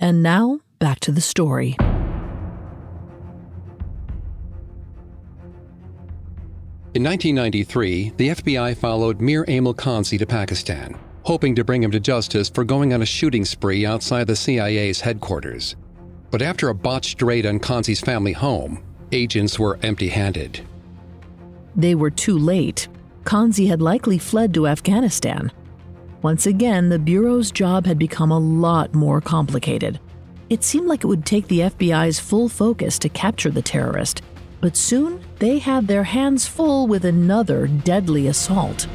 And 0.00 0.22
now, 0.22 0.60
back 0.78 1.00
to 1.00 1.12
the 1.12 1.20
story. 1.20 1.76
In 6.92 7.04
1993, 7.04 8.14
the 8.16 8.28
FBI 8.30 8.76
followed 8.76 9.20
Mir 9.20 9.44
Aimal 9.44 9.76
Kansi 9.76 10.18
to 10.18 10.26
Pakistan 10.26 10.98
hoping 11.24 11.54
to 11.54 11.64
bring 11.64 11.82
him 11.82 11.90
to 11.90 12.00
justice 12.00 12.48
for 12.48 12.64
going 12.64 12.92
on 12.92 13.02
a 13.02 13.06
shooting 13.06 13.44
spree 13.44 13.86
outside 13.86 14.26
the 14.26 14.36
CIA's 14.36 15.00
headquarters. 15.00 15.76
But 16.30 16.42
after 16.42 16.68
a 16.68 16.74
botched 16.74 17.22
raid 17.22 17.46
on 17.46 17.58
Kansi's 17.58 18.00
family 18.00 18.32
home, 18.32 18.82
agents 19.12 19.58
were 19.58 19.78
empty 19.82 20.08
handed. 20.08 20.60
They 21.76 21.94
were 21.94 22.10
too 22.10 22.38
late. 22.38 22.88
Kansi 23.24 23.68
had 23.68 23.82
likely 23.82 24.18
fled 24.18 24.54
to 24.54 24.66
Afghanistan. 24.66 25.52
Once 26.22 26.46
again, 26.46 26.90
the 26.90 26.98
Bureau's 26.98 27.50
job 27.50 27.86
had 27.86 27.98
become 27.98 28.30
a 28.30 28.38
lot 28.38 28.92
more 28.94 29.22
complicated. 29.22 29.98
It 30.50 30.62
seemed 30.62 30.86
like 30.86 31.02
it 31.02 31.06
would 31.06 31.24
take 31.24 31.48
the 31.48 31.60
FBI's 31.60 32.20
full 32.20 32.50
focus 32.50 32.98
to 32.98 33.08
capture 33.08 33.50
the 33.50 33.62
terrorist, 33.62 34.20
but 34.60 34.76
soon 34.76 35.22
they 35.38 35.58
had 35.58 35.86
their 35.88 36.04
hands 36.04 36.46
full 36.46 36.86
with 36.86 37.06
another 37.06 37.68
deadly 37.68 38.26
assault. 38.26 38.86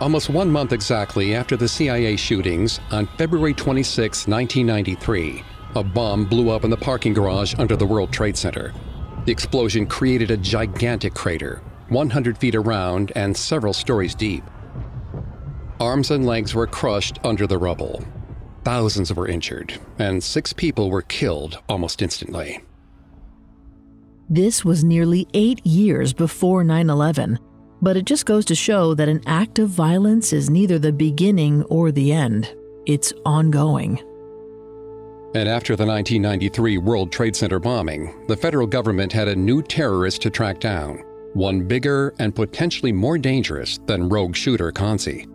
Almost 0.00 0.30
one 0.30 0.48
month 0.48 0.72
exactly 0.72 1.34
after 1.34 1.56
the 1.56 1.66
CIA 1.66 2.14
shootings, 2.14 2.78
on 2.92 3.06
February 3.18 3.54
26, 3.54 4.28
1993, 4.28 5.42
a 5.74 5.82
bomb 5.82 6.26
blew 6.26 6.50
up 6.50 6.62
in 6.62 6.70
the 6.70 6.76
parking 6.76 7.12
garage 7.12 7.54
under 7.58 7.74
the 7.74 7.86
World 7.86 8.12
Trade 8.12 8.36
Center. 8.36 8.72
The 9.24 9.32
explosion 9.32 9.84
created 9.86 10.30
a 10.30 10.36
gigantic 10.36 11.14
crater, 11.14 11.60
100 11.88 12.38
feet 12.38 12.54
around 12.54 13.12
and 13.14 13.36
several 13.36 13.72
stories 13.72 14.14
deep. 14.14 14.44
Arms 15.80 16.10
and 16.10 16.26
legs 16.26 16.54
were 16.54 16.66
crushed 16.66 17.18
under 17.24 17.46
the 17.46 17.58
rubble. 17.58 18.02
Thousands 18.64 19.12
were 19.14 19.28
injured, 19.28 19.78
and 19.98 20.22
six 20.22 20.52
people 20.52 20.90
were 20.90 21.02
killed 21.02 21.62
almost 21.68 22.02
instantly. 22.02 22.60
This 24.28 24.64
was 24.64 24.82
nearly 24.82 25.28
eight 25.34 25.64
years 25.64 26.12
before 26.12 26.64
9 26.64 26.90
11 26.90 27.38
but 27.82 27.96
it 27.96 28.04
just 28.04 28.26
goes 28.26 28.44
to 28.46 28.54
show 28.54 28.94
that 28.94 29.08
an 29.08 29.22
act 29.26 29.58
of 29.58 29.68
violence 29.68 30.32
is 30.32 30.50
neither 30.50 30.78
the 30.78 30.92
beginning 30.92 31.62
or 31.64 31.92
the 31.92 32.12
end, 32.12 32.54
it's 32.86 33.12
ongoing. 33.24 33.98
And 35.34 35.48
after 35.48 35.76
the 35.76 35.84
1993 35.84 36.78
World 36.78 37.12
Trade 37.12 37.36
Center 37.36 37.58
bombing, 37.58 38.26
the 38.26 38.36
federal 38.36 38.66
government 38.66 39.12
had 39.12 39.28
a 39.28 39.36
new 39.36 39.62
terrorist 39.62 40.22
to 40.22 40.30
track 40.30 40.60
down, 40.60 41.02
one 41.36 41.68
bigger 41.68 42.14
and 42.18 42.34
potentially 42.34 42.92
more 42.92 43.18
dangerous 43.18 43.78
than 43.86 44.08
rogue 44.08 44.34
shooter 44.34 44.72
Kansi. 44.72 45.30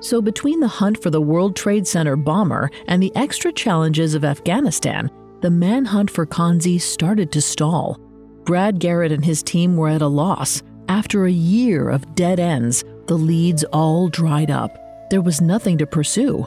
So, 0.00 0.22
between 0.22 0.60
the 0.60 0.68
hunt 0.68 1.02
for 1.02 1.10
the 1.10 1.20
World 1.20 1.56
Trade 1.56 1.86
Center 1.86 2.16
bomber 2.16 2.70
and 2.86 3.02
the 3.02 3.14
extra 3.16 3.52
challenges 3.52 4.14
of 4.14 4.24
Afghanistan, 4.24 5.10
the 5.40 5.50
manhunt 5.50 6.10
for 6.10 6.26
Kansi 6.26 6.80
started 6.80 7.32
to 7.32 7.40
stall. 7.40 7.98
Brad 8.44 8.78
Garrett 8.78 9.10
and 9.10 9.24
his 9.24 9.42
team 9.42 9.76
were 9.76 9.88
at 9.88 10.02
a 10.02 10.06
loss, 10.06 10.62
after 10.88 11.26
a 11.26 11.30
year 11.30 11.90
of 11.90 12.14
dead 12.14 12.38
ends, 12.38 12.84
the 13.06 13.18
leads 13.18 13.64
all 13.64 14.08
dried 14.08 14.50
up. 14.50 14.78
There 15.10 15.20
was 15.20 15.40
nothing 15.40 15.78
to 15.78 15.86
pursue. 15.86 16.46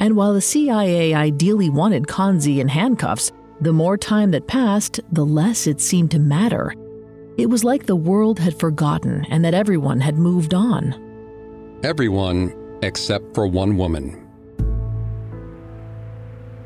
And 0.00 0.16
while 0.16 0.34
the 0.34 0.40
CIA 0.40 1.14
ideally 1.14 1.70
wanted 1.70 2.06
Kansi 2.06 2.58
in 2.58 2.68
handcuffs, 2.68 3.30
the 3.60 3.72
more 3.72 3.96
time 3.96 4.32
that 4.32 4.48
passed, 4.48 5.00
the 5.12 5.24
less 5.24 5.66
it 5.66 5.80
seemed 5.80 6.10
to 6.10 6.18
matter. 6.18 6.74
It 7.36 7.50
was 7.50 7.64
like 7.64 7.84
the 7.84 7.96
world 7.96 8.38
had 8.38 8.58
forgotten 8.58 9.26
and 9.30 9.44
that 9.44 9.54
everyone 9.54 10.00
had 10.00 10.16
moved 10.16 10.54
on. 10.54 10.94
Everyone 11.82 12.54
except 12.82 13.34
for 13.34 13.46
one 13.46 13.76
woman. 13.76 14.22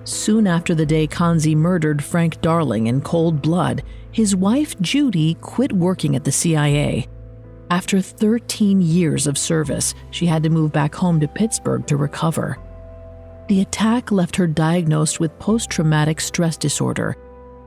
Soon 0.04 0.46
after 0.46 0.74
the 0.74 0.86
day 0.86 1.06
Kansi 1.06 1.54
murdered 1.54 2.02
Frank 2.02 2.40
Darling 2.40 2.86
in 2.86 3.00
cold 3.00 3.42
blood, 3.42 3.82
his 4.12 4.34
wife 4.34 4.78
Judy 4.80 5.34
quit 5.34 5.72
working 5.72 6.16
at 6.16 6.24
the 6.24 6.32
CIA. 6.32 7.06
After 7.70 8.00
13 8.00 8.80
years 8.80 9.26
of 9.26 9.38
service, 9.38 9.94
she 10.10 10.26
had 10.26 10.42
to 10.42 10.50
move 10.50 10.72
back 10.72 10.94
home 10.94 11.20
to 11.20 11.28
Pittsburgh 11.28 11.86
to 11.86 11.96
recover. 11.96 12.58
The 13.48 13.60
attack 13.60 14.10
left 14.10 14.36
her 14.36 14.46
diagnosed 14.46 15.20
with 15.20 15.38
post 15.38 15.70
traumatic 15.70 16.20
stress 16.20 16.56
disorder. 16.56 17.16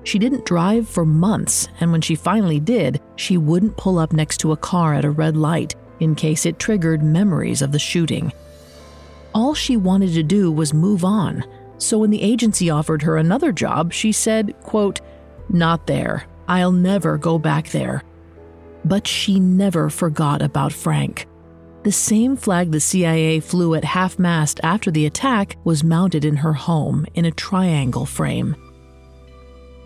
She 0.03 0.19
didn't 0.19 0.45
drive 0.45 0.88
for 0.88 1.05
months, 1.05 1.69
and 1.79 1.91
when 1.91 2.01
she 2.01 2.15
finally 2.15 2.60
did, 2.60 3.01
she 3.15 3.38
wouldn't 3.38 3.77
pull 3.77 3.98
up 3.98 4.13
next 4.13 4.38
to 4.39 4.51
a 4.51 4.57
car 4.57 4.93
at 4.93 5.05
a 5.05 5.12
red 5.12 5.38
light 5.38 5.75
in 6.00 6.15
case 6.15 6.45
it 6.45 6.60
triggered 6.60 7.01
memories 7.03 7.62
of 7.62 7.72
the 7.72 7.79
shooting. 7.79 8.33
All 9.33 9.53
she 9.53 9.77
wanted 9.77 10.13
to 10.13 10.24
do 10.24 10.51
was 10.51 10.74
move 10.74 11.05
on, 11.05 11.43
so 11.77 11.98
when 11.98 12.10
the 12.10 12.22
agency 12.22 12.69
offered 12.69 13.01
her 13.01 13.17
another 13.17 13.51
job, 13.51 13.93
she 13.93 14.12
said, 14.12 14.53
quote, 14.62 15.01
"Not 15.50 15.88
there. 15.88 16.25
I'll 16.48 16.72
never 16.72 17.17
go 17.17 17.39
back 17.39 17.69
there." 17.69 18.03
But 18.86 19.07
she 19.07 19.39
never 19.39 19.89
forgot 19.89 20.41
about 20.41 20.74
Frank. 20.74 21.27
The 21.83 21.91
same 21.91 22.36
flag 22.36 22.72
the 22.72 22.79
CIA 22.79 23.39
flew 23.39 23.75
at 23.75 23.83
half 23.83 24.19
mast 24.19 24.60
after 24.63 24.91
the 24.91 25.05
attack 25.05 25.57
was 25.63 25.83
mounted 25.83 26.25
in 26.25 26.38
her 26.38 26.53
home 26.53 27.05
in 27.13 27.25
a 27.25 27.31
triangle 27.31 28.05
frame. 28.05 28.55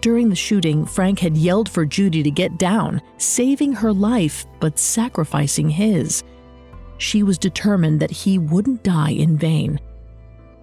During 0.02 0.30
the 0.30 0.36
shooting, 0.36 0.86
Frank 0.86 1.20
had 1.20 1.38
yelled 1.38 1.68
for 1.68 1.86
Judy 1.86 2.24
to 2.24 2.32
get 2.32 2.58
down, 2.58 3.02
saving 3.18 3.74
her 3.74 3.92
life 3.92 4.46
but 4.60 4.78
sacrificing 4.78 5.70
his. 5.70 6.24
She 6.98 7.24
was 7.24 7.38
determined 7.38 8.00
that 8.00 8.12
he 8.12 8.38
wouldn't 8.38 8.84
die 8.84 9.12
in 9.12 9.38
vain. 9.38 9.80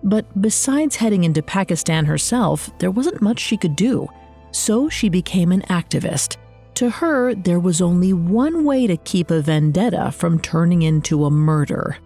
But 0.03 0.26
besides 0.41 0.97
heading 0.97 1.25
into 1.25 1.43
Pakistan 1.43 2.05
herself, 2.05 2.71
there 2.79 2.91
wasn't 2.91 3.23
much 3.23 3.38
she 3.38 3.57
could 3.57 3.76
do, 3.76 4.09
so 4.50 4.88
she 4.88 5.09
became 5.09 5.53
an 5.53 5.62
activist 5.62 6.37
to 6.76 6.91
her, 6.91 7.35
there 7.35 7.61
was 7.61 7.81
only 7.81 8.12
one 8.12 8.64
way 8.64 8.87
to 8.87 8.97
keep 8.97 9.31
a 9.31 9.41
vendetta 9.41 10.11
from 10.11 10.41
turning 10.41 10.83
into 10.83 11.25
a 11.25 11.31
murder. 11.31 11.97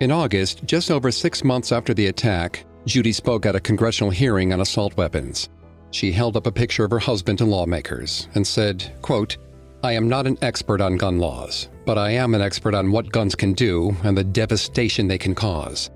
In 0.00 0.10
August, 0.10 0.64
just 0.64 0.90
over 0.90 1.10
six 1.10 1.44
months 1.44 1.72
after 1.72 1.92
the 1.92 2.06
attack, 2.06 2.64
Judy 2.88 3.12
spoke 3.12 3.44
at 3.44 3.54
a 3.54 3.60
congressional 3.60 4.10
hearing 4.10 4.50
on 4.54 4.62
assault 4.62 4.96
weapons. 4.96 5.50
She 5.90 6.10
held 6.10 6.38
up 6.38 6.46
a 6.46 6.52
picture 6.52 6.86
of 6.86 6.90
her 6.90 6.98
husband 6.98 7.36
to 7.36 7.44
lawmakers 7.44 8.28
and 8.34 8.46
said, 8.46 8.94
quote, 9.02 9.36
I 9.82 9.92
am 9.92 10.08
not 10.08 10.26
an 10.26 10.38
expert 10.40 10.80
on 10.80 10.96
gun 10.96 11.18
laws, 11.18 11.68
but 11.84 11.98
I 11.98 12.12
am 12.12 12.34
an 12.34 12.40
expert 12.40 12.74
on 12.74 12.90
what 12.90 13.12
guns 13.12 13.34
can 13.34 13.52
do 13.52 13.94
and 14.04 14.16
the 14.16 14.24
devastation 14.24 15.06
they 15.06 15.18
can 15.18 15.34
cause. 15.34 15.90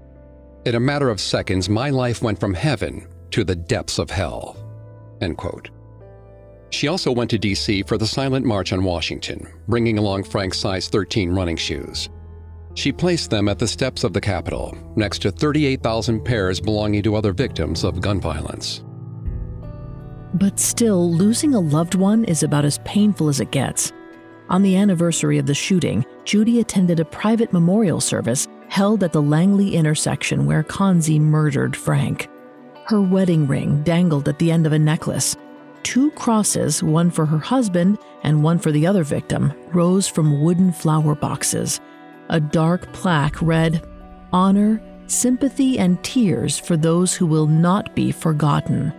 In 0.67 0.75
a 0.75 0.81
matter 0.81 1.09
of 1.09 1.19
seconds, 1.19 1.71
my 1.71 1.89
life 1.89 2.21
went 2.21 2.39
from 2.39 2.53
heaven 2.53 3.09
to 3.31 3.43
the 3.43 3.57
depths 3.57 3.99
of 3.99 4.11
hell. 4.11 4.59
End 5.23 5.39
quote. 5.39 5.71
She 6.69 6.89
also 6.89 7.11
went 7.11 7.31
to 7.31 7.39
D.C. 7.39 7.85
for 7.85 7.97
the 7.97 8.07
silent 8.07 8.45
march 8.45 8.71
on 8.71 8.85
Washington, 8.85 9.51
bringing 9.67 9.97
along 9.97 10.25
Frank's 10.25 10.59
size 10.59 10.89
13 10.89 11.31
running 11.31 11.57
shoes. 11.57 12.11
She 12.75 12.93
placed 12.93 13.31
them 13.31 13.49
at 13.49 13.59
the 13.59 13.69
steps 13.69 14.05
of 14.05 14.13
the 14.13 14.21
Capitol, 14.21 14.77
next 14.97 15.21
to 15.23 15.31
38,000 15.31 16.25
pairs 16.25 16.61
belonging 16.61 17.03
to 17.03 17.15
other 17.15 17.33
victims 17.33 17.85
of 17.85 18.01
gun 18.01 18.21
violence. 18.21 18.83
But 20.35 20.59
still, 20.59 21.13
losing 21.13 21.55
a 21.55 21.61
loved 21.61 21.95
one 21.95 22.25
is 22.25 22.43
about 22.43 22.65
as 22.65 22.79
painful 22.85 23.29
as 23.29 23.41
it 23.41 23.51
gets. 23.51 23.93
On 24.49 24.63
the 24.63 24.77
anniversary 24.77 25.39
of 25.39 25.47
the 25.47 25.55
shooting, 25.55 26.05
Judy 26.25 26.61
attended 26.61 27.01
a 27.01 27.05
private 27.05 27.53
memorial 27.53 28.01
service 28.01 28.49
held 28.69 29.03
at 29.03 29.13
the 29.13 29.23
Langley 29.23 29.75
intersection 29.75 30.47
where 30.47 30.63
Kansi 30.63 31.21
murdered 31.21 31.77
Frank. 31.77 32.29
Her 32.87 33.01
wedding 33.01 33.47
ring 33.47 33.83
dangled 33.83 34.29
at 34.29 34.39
the 34.39 34.51
end 34.51 34.67
of 34.67 34.73
a 34.73 34.79
necklace, 34.79 35.37
Two 35.83 36.13
crosses, 36.13 36.83
one 36.83 37.11
for 37.11 37.27
her 37.27 37.39
husband 37.39 37.99
and 38.23 38.43
one 38.43 38.59
for 38.59 38.71
the 38.71 38.87
other 38.87 39.03
victim, 39.03 39.53
rose 39.73 40.07
from 40.07 40.41
wooden 40.41 40.73
flower 40.73 41.15
boxes. 41.15 41.81
A 42.33 42.41
dark 42.41 42.91
plaque 42.95 43.43
read, 43.43 43.87
Honor, 44.33 44.81
sympathy, 45.07 45.79
and 45.79 46.03
tears 46.03 46.59
for 46.59 46.79
those 46.79 47.15
who 47.15 47.27
will 47.27 47.47
not 47.47 47.95
be 47.95 48.11
forgotten. 48.11 48.91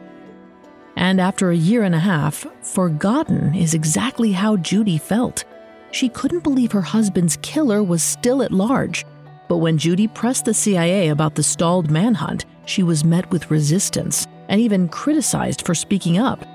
And 0.95 1.19
after 1.19 1.49
a 1.49 1.55
year 1.55 1.81
and 1.81 1.95
a 1.95 1.99
half, 1.99 2.45
forgotten 2.61 3.55
is 3.55 3.73
exactly 3.73 4.33
how 4.33 4.57
Judy 4.57 4.99
felt. 4.99 5.45
She 5.89 6.09
couldn't 6.09 6.43
believe 6.43 6.71
her 6.73 6.83
husband's 6.83 7.37
killer 7.37 7.81
was 7.81 8.03
still 8.03 8.43
at 8.43 8.51
large. 8.51 9.03
But 9.49 9.57
when 9.57 9.79
Judy 9.79 10.07
pressed 10.07 10.45
the 10.45 10.53
CIA 10.53 11.07
about 11.07 11.33
the 11.33 11.41
stalled 11.41 11.89
manhunt, 11.89 12.45
she 12.65 12.83
was 12.83 13.03
met 13.03 13.31
with 13.31 13.49
resistance 13.49 14.27
and 14.47 14.61
even 14.61 14.87
criticized 14.87 15.65
for 15.65 15.73
speaking 15.73 16.19
up. 16.19 16.45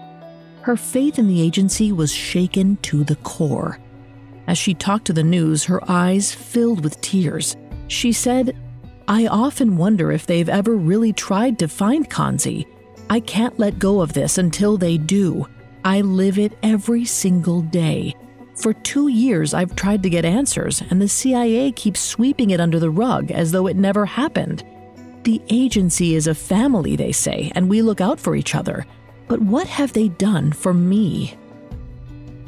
Her 0.60 0.76
faith 0.76 1.18
in 1.18 1.26
the 1.26 1.42
agency 1.42 1.90
was 1.90 2.14
shaken 2.14 2.76
to 2.82 3.02
the 3.02 3.16
core. 3.16 3.80
As 4.48 4.56
she 4.56 4.72
talked 4.72 5.04
to 5.06 5.12
the 5.12 5.22
news, 5.22 5.64
her 5.64 5.80
eyes 5.90 6.34
filled 6.34 6.82
with 6.82 7.00
tears. 7.02 7.54
She 7.86 8.12
said, 8.12 8.56
I 9.06 9.26
often 9.26 9.76
wonder 9.76 10.10
if 10.10 10.26
they've 10.26 10.48
ever 10.48 10.74
really 10.74 11.12
tried 11.12 11.58
to 11.58 11.68
find 11.68 12.08
Kansi. 12.08 12.66
I 13.10 13.20
can't 13.20 13.58
let 13.58 13.78
go 13.78 14.00
of 14.00 14.14
this 14.14 14.38
until 14.38 14.78
they 14.78 14.96
do. 14.96 15.46
I 15.84 16.00
live 16.00 16.38
it 16.38 16.56
every 16.62 17.04
single 17.04 17.60
day. 17.60 18.16
For 18.56 18.72
two 18.72 19.08
years, 19.08 19.52
I've 19.52 19.76
tried 19.76 20.02
to 20.02 20.10
get 20.10 20.24
answers, 20.24 20.82
and 20.90 21.00
the 21.00 21.08
CIA 21.08 21.70
keeps 21.72 22.00
sweeping 22.00 22.50
it 22.50 22.60
under 22.60 22.80
the 22.80 22.90
rug 22.90 23.30
as 23.30 23.52
though 23.52 23.66
it 23.66 23.76
never 23.76 24.06
happened. 24.06 24.64
The 25.24 25.42
agency 25.50 26.14
is 26.14 26.26
a 26.26 26.34
family, 26.34 26.96
they 26.96 27.12
say, 27.12 27.52
and 27.54 27.68
we 27.68 27.82
look 27.82 28.00
out 28.00 28.18
for 28.18 28.34
each 28.34 28.54
other. 28.54 28.86
But 29.28 29.42
what 29.42 29.66
have 29.66 29.92
they 29.92 30.08
done 30.08 30.52
for 30.52 30.72
me? 30.72 31.36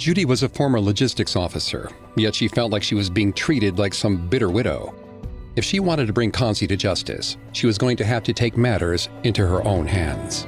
Judy 0.01 0.25
was 0.25 0.43
a 0.43 0.49
former 0.49 0.81
logistics 0.81 1.37
officer, 1.37 1.91
yet 2.17 2.35
she 2.35 2.49
felt 2.49 2.73
like 2.73 2.83
she 2.83 2.95
was 2.95 3.11
being 3.11 3.35
treated 3.35 3.79
like 3.79 3.93
some 3.93 4.31
bitter 4.31 4.49
widow. 4.49 4.95
If 5.57 5.65
she 5.67 5.79
wanted 5.79 6.07
to 6.07 6.15
bring 6.15 6.33
Kansi 6.33 6.67
to 6.69 6.75
justice, 6.75 7.37
she 7.53 7.67
was 7.67 7.77
going 7.77 7.99
to 7.99 8.05
have 8.07 8.23
to 8.23 8.33
take 8.33 8.57
matters 8.57 9.11
into 9.25 9.47
her 9.47 9.63
own 9.69 9.87
hands. 9.87 10.47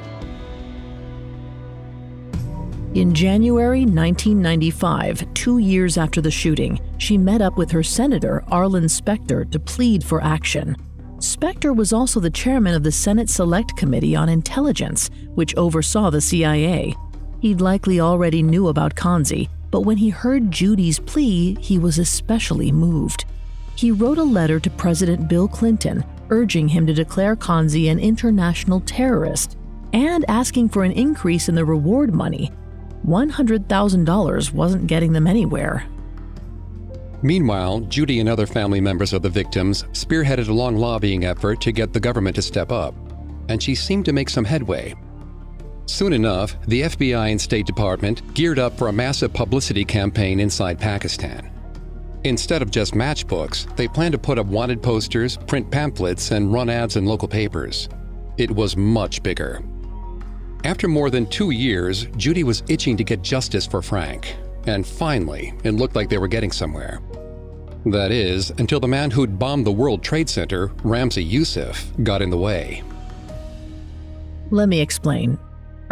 In 2.95 3.13
January 3.13 3.81
1995, 3.81 5.35
two 5.35 5.59
years 5.59 5.99
after 5.99 6.23
the 6.23 6.31
shooting, 6.31 6.81
she 6.97 7.19
met 7.19 7.43
up 7.43 7.59
with 7.59 7.71
her 7.73 7.83
senator, 7.83 8.43
Arlen 8.49 8.89
Specter, 8.89 9.45
to 9.45 9.61
plead 9.61 10.03
for 10.03 10.25
action. 10.25 10.75
Specter 11.19 11.75
was 11.75 11.93
also 11.93 12.21
the 12.21 12.31
chairman 12.31 12.73
of 12.73 12.85
the 12.85 12.91
Senate 12.91 13.29
Select 13.29 13.77
Committee 13.77 14.17
on 14.17 14.31
Intelligence, 14.31 15.11
which 15.35 15.55
oversaw 15.57 16.09
the 16.09 16.23
CIA. 16.23 16.97
He'd 17.43 17.61
likely 17.61 17.99
already 17.99 18.41
knew 18.41 18.69
about 18.69 18.95
Kansi, 18.95 19.49
but 19.73 19.81
when 19.81 19.97
he 19.97 20.11
heard 20.11 20.53
Judy's 20.53 21.01
plea, 21.01 21.57
he 21.61 21.77
was 21.77 21.99
especially 21.99 22.71
moved. 22.71 23.25
He 23.75 23.91
wrote 23.91 24.19
a 24.19 24.23
letter 24.23 24.61
to 24.61 24.71
President 24.71 25.27
Bill 25.29 25.49
Clinton 25.49 26.05
urging 26.31 26.69
him 26.69 26.87
to 26.87 26.95
declare 26.95 27.35
Kansi 27.35 27.91
an 27.91 27.99
international 27.99 28.79
terrorist 28.83 29.57
and 29.93 30.25
asking 30.29 30.69
for 30.69 30.85
an 30.85 30.93
increase 30.93 31.49
in 31.49 31.57
the 31.57 31.65
reward 31.65 32.15
money. 32.15 32.53
$100,000 33.09 34.53
wasn't 34.53 34.87
getting 34.87 35.13
them 35.13 35.27
anywhere. 35.27 35.85
Meanwhile, 37.23 37.81
Judy 37.81 38.21
and 38.21 38.29
other 38.29 38.47
family 38.47 38.81
members 38.81 39.13
of 39.13 39.23
the 39.23 39.29
victims 39.29 39.83
spearheaded 39.91 40.49
a 40.49 40.53
long 40.53 40.77
lobbying 40.77 41.25
effort 41.25 41.61
to 41.63 41.73
get 41.73 41.93
the 41.93 41.99
government 41.99 42.37
to 42.37 42.43
step 42.43 42.71
up, 42.71 42.95
and 43.49 43.61
she 43.61 43.75
seemed 43.75 44.05
to 44.05 44.13
make 44.13 44.31
some 44.31 44.45
headway. 44.45 44.95
Soon 45.87 46.13
enough, 46.13 46.57
the 46.67 46.83
FBI 46.83 47.31
and 47.31 47.41
State 47.41 47.67
Department 47.67 48.35
geared 48.35 48.59
up 48.59 48.79
for 48.79 48.89
a 48.89 48.93
massive 48.93 49.33
publicity 49.33 49.85
campaign 49.85 50.41
inside 50.41 50.79
Pakistan. 50.79 51.51
Instead 52.25 52.63
of 52.63 52.71
just 52.71 52.95
matchbooks, 52.95 53.75
they 53.77 53.89
planned 53.89 54.13
to 54.13 54.19
put 54.19 54.39
up 54.39 54.47
wanted 54.47 54.81
posters, 54.81 55.37
print 55.37 55.69
pamphlets, 55.71 56.31
and 56.31 56.53
run 56.53 56.71
ads 56.71 56.97
in 56.97 57.05
local 57.05 57.27
papers. 57.27 57.89
It 58.39 58.51
was 58.51 58.77
much 58.77 59.23
bigger. 59.23 59.63
After 60.65 60.87
more 60.87 61.11
than 61.11 61.27
two 61.27 61.51
years, 61.51 62.07
Judy 62.17 62.45
was 62.45 62.63
itching 62.69 62.97
to 62.97 63.05
get 63.05 63.23
justice 63.23 63.67
for 63.67 63.83
Frank, 63.83 64.37
and 64.67 64.87
finally, 64.87 65.53
it 65.65 65.73
looked 65.73 65.97
like 65.97 66.09
they 66.09 66.19
were 66.19 66.29
getting 66.29 66.53
somewhere. 66.53 67.01
That 67.87 68.13
is, 68.13 68.51
until 68.59 68.79
the 68.79 68.87
man 68.87 69.11
who'd 69.11 69.41
bombed 69.41 69.67
the 69.67 69.73
World 69.73 70.05
Trade 70.05 70.29
Center, 70.29 70.69
Ramzi 70.85 71.29
Youssef, 71.29 71.91
got 72.05 72.23
in 72.23 72.31
the 72.31 72.39
way. 72.39 72.85
Let 74.51 74.69
me 74.69 74.81
explain. 74.81 75.37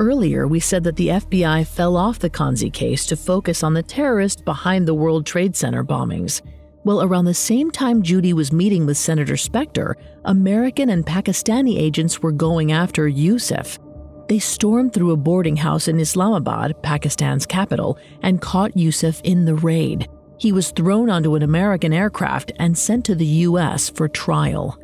Earlier, 0.00 0.48
we 0.48 0.60
said 0.60 0.84
that 0.84 0.96
the 0.96 1.08
FBI 1.08 1.66
fell 1.66 1.94
off 1.94 2.20
the 2.20 2.30
Kansi 2.30 2.72
case 2.72 3.04
to 3.04 3.16
focus 3.16 3.62
on 3.62 3.74
the 3.74 3.82
terrorist 3.82 4.46
behind 4.46 4.88
the 4.88 4.94
World 4.94 5.26
Trade 5.26 5.54
Center 5.54 5.84
bombings. 5.84 6.40
Well, 6.84 7.02
around 7.02 7.26
the 7.26 7.34
same 7.34 7.70
time 7.70 8.02
Judy 8.02 8.32
was 8.32 8.50
meeting 8.50 8.86
with 8.86 8.96
Senator 8.96 9.36
Specter, 9.36 9.98
American 10.24 10.88
and 10.88 11.04
Pakistani 11.04 11.78
agents 11.78 12.22
were 12.22 12.32
going 12.32 12.72
after 12.72 13.08
Yusuf. 13.08 13.78
They 14.26 14.38
stormed 14.38 14.94
through 14.94 15.10
a 15.10 15.18
boarding 15.18 15.56
house 15.56 15.86
in 15.86 16.00
Islamabad, 16.00 16.82
Pakistan's 16.82 17.44
capital, 17.44 17.98
and 18.22 18.40
caught 18.40 18.74
Yusuf 18.74 19.20
in 19.22 19.44
the 19.44 19.56
raid. 19.56 20.08
He 20.38 20.50
was 20.50 20.70
thrown 20.70 21.10
onto 21.10 21.34
an 21.34 21.42
American 21.42 21.92
aircraft 21.92 22.52
and 22.58 22.78
sent 22.78 23.04
to 23.04 23.14
the 23.14 23.26
U.S. 23.50 23.90
for 23.90 24.08
trial. 24.08 24.78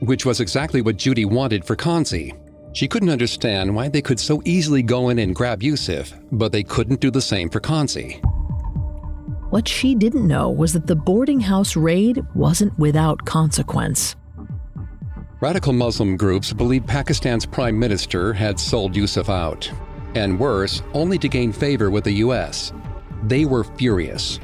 Which 0.00 0.26
was 0.26 0.40
exactly 0.40 0.82
what 0.82 0.96
Judy 0.96 1.24
wanted 1.24 1.64
for 1.64 1.76
Kansi. 1.76 2.36
She 2.76 2.88
couldn't 2.88 3.08
understand 3.08 3.74
why 3.74 3.88
they 3.88 4.02
could 4.02 4.20
so 4.20 4.42
easily 4.44 4.82
go 4.82 5.08
in 5.08 5.18
and 5.18 5.34
grab 5.34 5.62
Yusuf, 5.62 6.12
but 6.30 6.52
they 6.52 6.62
couldn't 6.62 7.00
do 7.00 7.10
the 7.10 7.22
same 7.22 7.48
for 7.48 7.58
Kansi. 7.58 8.22
What 9.48 9.66
she 9.66 9.94
didn't 9.94 10.26
know 10.26 10.50
was 10.50 10.74
that 10.74 10.86
the 10.86 10.94
boarding 10.94 11.40
house 11.40 11.74
raid 11.74 12.22
wasn't 12.34 12.78
without 12.78 13.24
consequence. 13.24 14.14
Radical 15.40 15.72
Muslim 15.72 16.18
groups 16.18 16.52
believed 16.52 16.86
Pakistan's 16.86 17.46
prime 17.46 17.78
minister 17.78 18.34
had 18.34 18.60
sold 18.60 18.94
Yusuf 18.94 19.30
out, 19.30 19.72
and 20.14 20.38
worse, 20.38 20.82
only 20.92 21.16
to 21.16 21.30
gain 21.30 21.52
favor 21.52 21.88
with 21.88 22.04
the 22.04 22.20
US. 22.26 22.74
They 23.22 23.46
were 23.46 23.64
furious. 23.64 24.38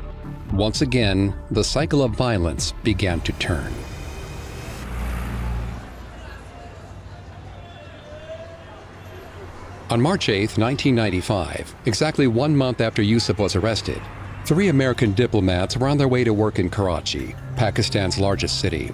Once 0.54 0.80
again, 0.80 1.34
the 1.50 1.64
cycle 1.64 2.02
of 2.02 2.12
violence 2.12 2.72
began 2.82 3.20
to 3.20 3.32
turn. 3.32 3.74
On 9.92 10.00
March 10.00 10.30
8, 10.30 10.56
1995, 10.56 11.74
exactly 11.84 12.26
one 12.26 12.56
month 12.56 12.80
after 12.80 13.02
Yusuf 13.02 13.38
was 13.38 13.54
arrested, 13.54 14.00
Three 14.46 14.68
American 14.68 15.12
diplomats 15.12 15.76
were 15.76 15.86
on 15.86 15.98
their 15.98 16.08
way 16.08 16.24
to 16.24 16.32
work 16.32 16.58
in 16.58 16.70
Karachi, 16.70 17.36
Pakistan's 17.56 18.18
largest 18.18 18.58
city. 18.58 18.90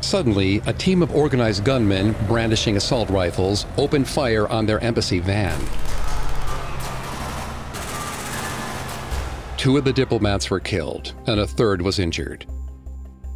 Suddenly, 0.00 0.62
a 0.66 0.72
team 0.74 1.02
of 1.02 1.12
organized 1.12 1.64
gunmen 1.64 2.14
brandishing 2.28 2.76
assault 2.76 3.10
rifles 3.10 3.66
opened 3.76 4.06
fire 4.06 4.46
on 4.46 4.64
their 4.64 4.78
embassy 4.78 5.18
van. 5.18 5.58
Two 9.56 9.76
of 9.76 9.84
the 9.84 9.92
diplomats 9.92 10.50
were 10.50 10.60
killed, 10.60 11.14
and 11.26 11.40
a 11.40 11.48
third 11.48 11.82
was 11.82 11.98
injured. 11.98 12.46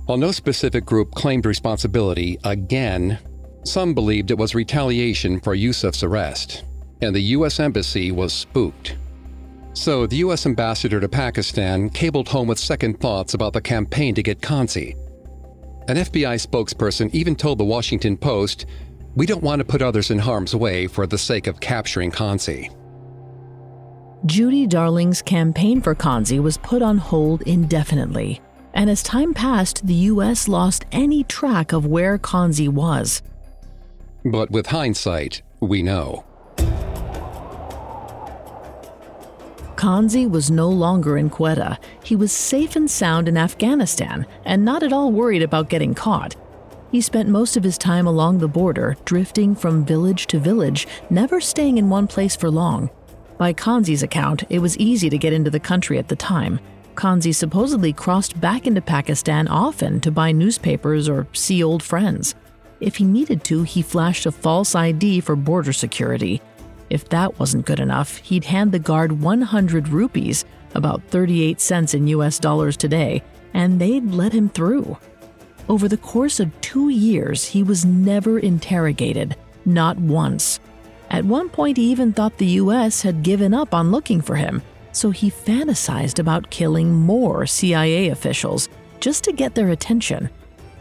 While 0.04 0.18
no 0.18 0.30
specific 0.30 0.84
group 0.84 1.16
claimed 1.16 1.46
responsibility, 1.46 2.38
again, 2.44 3.18
some 3.64 3.92
believed 3.92 4.30
it 4.30 4.38
was 4.38 4.54
retaliation 4.54 5.40
for 5.40 5.52
Yusuf's 5.52 6.04
arrest, 6.04 6.62
and 7.00 7.14
the 7.14 7.20
U.S. 7.20 7.60
Embassy 7.60 8.12
was 8.12 8.32
spooked. 8.32 8.96
So 9.72 10.06
the 10.06 10.16
U.S. 10.16 10.46
ambassador 10.46 11.00
to 11.00 11.08
Pakistan 11.08 11.90
cabled 11.90 12.28
home 12.28 12.48
with 12.48 12.58
second 12.58 12.98
thoughts 12.98 13.34
about 13.34 13.52
the 13.52 13.60
campaign 13.60 14.14
to 14.14 14.22
get 14.22 14.40
Kansi. 14.40 14.96
An 15.88 15.96
FBI 15.98 16.44
spokesperson 16.44 17.14
even 17.14 17.36
told 17.36 17.58
the 17.58 17.64
Washington 17.64 18.16
Post, 18.16 18.66
We 19.14 19.26
don't 19.26 19.42
want 19.42 19.60
to 19.60 19.64
put 19.64 19.82
others 19.82 20.10
in 20.10 20.18
harm's 20.18 20.56
way 20.56 20.86
for 20.86 21.06
the 21.06 21.18
sake 21.18 21.46
of 21.46 21.60
capturing 21.60 22.10
Kansi. 22.10 22.74
Judy 24.24 24.66
Darling's 24.66 25.22
campaign 25.22 25.80
for 25.80 25.94
Kansi 25.94 26.40
was 26.40 26.58
put 26.58 26.82
on 26.82 26.98
hold 26.98 27.42
indefinitely, 27.42 28.40
and 28.74 28.90
as 28.90 29.02
time 29.02 29.32
passed, 29.32 29.86
the 29.86 29.94
U.S. 29.94 30.48
lost 30.48 30.84
any 30.90 31.22
track 31.22 31.72
of 31.72 31.86
where 31.86 32.18
Kansi 32.18 32.68
was. 32.68 33.22
But 34.24 34.50
with 34.50 34.66
hindsight, 34.66 35.42
we 35.60 35.82
know. 35.82 36.25
Kansi 39.76 40.28
was 40.28 40.50
no 40.50 40.70
longer 40.70 41.18
in 41.18 41.28
Quetta. 41.28 41.78
He 42.02 42.16
was 42.16 42.32
safe 42.32 42.76
and 42.76 42.90
sound 42.90 43.28
in 43.28 43.36
Afghanistan 43.36 44.26
and 44.46 44.64
not 44.64 44.82
at 44.82 44.92
all 44.92 45.12
worried 45.12 45.42
about 45.42 45.68
getting 45.68 45.94
caught. 45.94 46.34
He 46.90 47.02
spent 47.02 47.28
most 47.28 47.58
of 47.58 47.62
his 47.62 47.76
time 47.76 48.06
along 48.06 48.38
the 48.38 48.48
border, 48.48 48.96
drifting 49.04 49.54
from 49.54 49.84
village 49.84 50.28
to 50.28 50.38
village, 50.38 50.86
never 51.10 51.42
staying 51.42 51.76
in 51.76 51.90
one 51.90 52.06
place 52.06 52.34
for 52.34 52.50
long. 52.50 52.88
By 53.36 53.52
Kansi's 53.52 54.02
account, 54.02 54.44
it 54.48 54.60
was 54.60 54.78
easy 54.78 55.10
to 55.10 55.18
get 55.18 55.34
into 55.34 55.50
the 55.50 55.60
country 55.60 55.98
at 55.98 56.08
the 56.08 56.16
time. 56.16 56.58
Kansi 56.94 57.34
supposedly 57.34 57.92
crossed 57.92 58.40
back 58.40 58.66
into 58.66 58.80
Pakistan 58.80 59.46
often 59.46 60.00
to 60.00 60.10
buy 60.10 60.32
newspapers 60.32 61.06
or 61.06 61.26
see 61.34 61.62
old 61.62 61.82
friends. 61.82 62.34
If 62.80 62.96
he 62.96 63.04
needed 63.04 63.44
to, 63.44 63.62
he 63.64 63.82
flashed 63.82 64.24
a 64.24 64.32
false 64.32 64.74
ID 64.74 65.20
for 65.20 65.36
border 65.36 65.74
security. 65.74 66.40
If 66.90 67.08
that 67.08 67.38
wasn't 67.38 67.66
good 67.66 67.80
enough, 67.80 68.18
he'd 68.18 68.44
hand 68.44 68.72
the 68.72 68.78
guard 68.78 69.20
100 69.20 69.88
rupees, 69.88 70.44
about 70.74 71.02
38 71.04 71.60
cents 71.60 71.94
in 71.94 72.06
US 72.08 72.38
dollars 72.38 72.76
today, 72.76 73.22
and 73.54 73.80
they'd 73.80 74.12
let 74.12 74.32
him 74.32 74.48
through. 74.48 74.96
Over 75.68 75.88
the 75.88 75.96
course 75.96 76.38
of 76.38 76.60
two 76.60 76.90
years, 76.90 77.44
he 77.44 77.62
was 77.62 77.84
never 77.84 78.38
interrogated, 78.38 79.36
not 79.64 79.98
once. 79.98 80.60
At 81.10 81.24
one 81.24 81.48
point, 81.48 81.76
he 81.76 81.90
even 81.90 82.12
thought 82.12 82.38
the 82.38 82.60
US 82.62 83.02
had 83.02 83.22
given 83.22 83.52
up 83.52 83.74
on 83.74 83.90
looking 83.90 84.20
for 84.20 84.36
him, 84.36 84.62
so 84.92 85.10
he 85.10 85.30
fantasized 85.30 86.18
about 86.18 86.50
killing 86.50 86.94
more 86.94 87.46
CIA 87.46 88.08
officials 88.08 88.68
just 89.00 89.24
to 89.24 89.32
get 89.32 89.54
their 89.54 89.70
attention. 89.70 90.30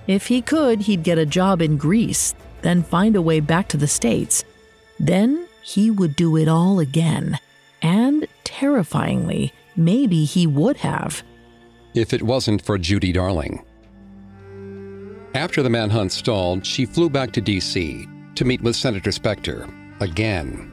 If 0.07 0.27
he 0.27 0.41
could, 0.41 0.81
he'd 0.81 1.03
get 1.03 1.17
a 1.17 1.25
job 1.25 1.61
in 1.61 1.77
Greece, 1.77 2.35
then 2.61 2.83
find 2.83 3.15
a 3.15 3.21
way 3.21 3.39
back 3.39 3.67
to 3.69 3.77
the 3.77 3.87
States. 3.87 4.43
Then 4.99 5.44
he 5.65 5.89
would 5.89 6.15
do 6.15 6.37
it 6.37 6.47
all 6.47 6.79
again. 6.79 7.39
And 7.81 8.27
terrifyingly, 8.43 9.51
maybe 9.75 10.23
he 10.23 10.45
would 10.45 10.77
have. 10.77 11.23
If 11.95 12.13
it 12.13 12.21
wasn't 12.21 12.63
for 12.63 12.77
Judy 12.77 13.11
Darling. 13.11 13.65
After 15.33 15.63
the 15.63 15.69
manhunt 15.69 16.11
stalled, 16.11 16.65
she 16.65 16.85
flew 16.85 17.09
back 17.09 17.31
to 17.31 17.41
D.C. 17.41 18.07
to 18.35 18.45
meet 18.45 18.61
with 18.61 18.75
Senator 18.75 19.11
Specter 19.11 19.67
again. 19.99 20.71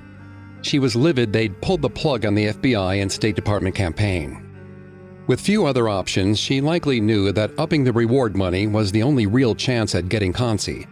She 0.61 0.78
was 0.78 0.94
livid 0.94 1.33
they'd 1.33 1.61
pulled 1.62 1.83
the 1.83 1.90
plug 1.90 2.26
on 2.26 2.35
the 2.35 2.48
FBI 2.48 3.00
and 3.00 3.11
State 3.11 3.35
Department 3.35 3.74
campaign. 3.74 4.46
With 5.26 5.40
few 5.40 5.64
other 5.64 5.88
options, 5.88 6.38
she 6.38 6.61
likely 6.61 7.00
knew 7.00 7.33
that 7.33 7.59
upping 7.59 7.85
the 7.85 7.92
reward 7.92 8.37
money 8.37 8.66
was 8.66 8.92
the 8.92 9.02
only 9.02 9.26
real 9.26 9.55
chance 9.55 9.94
at 9.94 10.11
getting 10.11 10.33
Kansi. 10.33 10.87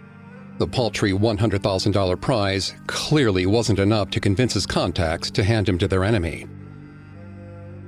The 0.60 0.68
paltry 0.68 1.12
$100,000 1.12 2.20
prize 2.20 2.74
clearly 2.86 3.46
wasn't 3.46 3.78
enough 3.78 4.10
to 4.10 4.20
convince 4.20 4.52
his 4.52 4.66
contacts 4.66 5.30
to 5.30 5.42
hand 5.42 5.66
him 5.66 5.78
to 5.78 5.88
their 5.88 6.04
enemy. 6.04 6.46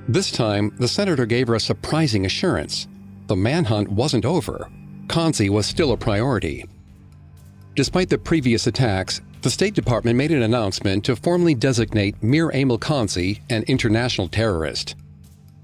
This 0.09 0.33
time, 0.33 0.75
the 0.79 0.89
senator 0.89 1.27
gave 1.27 1.49
her 1.49 1.57
a 1.57 1.61
surprising 1.61 2.25
assurance. 2.25 2.89
The 3.27 3.37
manhunt 3.37 3.91
wasn't 3.91 4.25
over. 4.25 4.71
Kansi 5.09 5.51
was 5.51 5.67
still 5.67 5.93
a 5.93 5.99
priority. 5.99 6.65
Despite 7.77 8.09
the 8.09 8.17
previous 8.17 8.67
attacks, 8.67 9.21
the 9.43 9.51
State 9.51 9.75
Department 9.75 10.17
made 10.17 10.31
an 10.31 10.41
announcement 10.41 11.05
to 11.05 11.15
formally 11.15 11.55
designate 11.55 12.23
Mir 12.23 12.51
Aimal 12.53 12.81
Kansi 12.81 13.43
an 13.51 13.65
international 13.65 14.29
terrorist. 14.29 14.95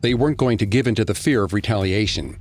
They 0.02 0.12
weren't 0.12 0.36
going 0.36 0.58
to 0.58 0.66
give 0.66 0.86
in 0.86 0.94
to 0.96 1.06
the 1.06 1.14
fear 1.14 1.42
of 1.42 1.54
retaliation. 1.54 2.38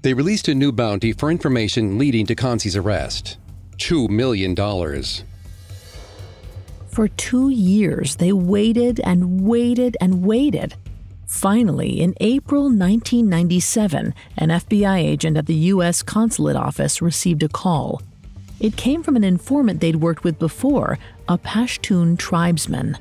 They 0.00 0.14
released 0.14 0.48
a 0.48 0.54
new 0.54 0.72
bounty 0.72 1.12
for 1.12 1.30
information 1.30 1.98
leading 1.98 2.24
to 2.24 2.34
Kansi's 2.34 2.74
arrest. 2.74 3.36
$2 3.78 4.10
million. 4.10 4.54
For 6.88 7.08
two 7.08 7.48
years, 7.50 8.16
they 8.16 8.32
waited 8.32 9.00
and 9.04 9.46
waited 9.46 9.96
and 10.00 10.24
waited. 10.24 10.74
Finally, 11.26 12.00
in 12.00 12.14
April 12.20 12.62
1997, 12.64 14.14
an 14.36 14.48
FBI 14.48 14.98
agent 14.98 15.36
at 15.36 15.46
the 15.46 15.54
U.S. 15.54 16.02
consulate 16.02 16.56
office 16.56 17.00
received 17.00 17.42
a 17.42 17.48
call. 17.48 18.02
It 18.60 18.76
came 18.76 19.02
from 19.02 19.14
an 19.14 19.24
informant 19.24 19.80
they'd 19.80 19.96
worked 19.96 20.24
with 20.24 20.38
before, 20.38 20.98
a 21.28 21.38
Pashtun 21.38 22.18
tribesman. 22.18 22.96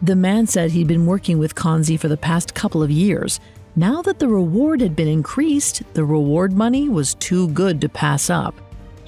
The 0.00 0.16
man 0.16 0.46
said 0.46 0.70
he'd 0.70 0.86
been 0.86 1.04
working 1.04 1.38
with 1.38 1.54
Kansi 1.54 1.98
for 1.98 2.08
the 2.08 2.16
past 2.16 2.54
couple 2.54 2.82
of 2.82 2.90
years. 2.90 3.38
Now 3.76 4.00
that 4.02 4.18
the 4.18 4.28
reward 4.28 4.80
had 4.80 4.96
been 4.96 5.08
increased, 5.08 5.82
the 5.92 6.04
reward 6.04 6.54
money 6.54 6.88
was 6.88 7.14
too 7.16 7.48
good 7.48 7.80
to 7.82 7.88
pass 7.88 8.30
up 8.30 8.54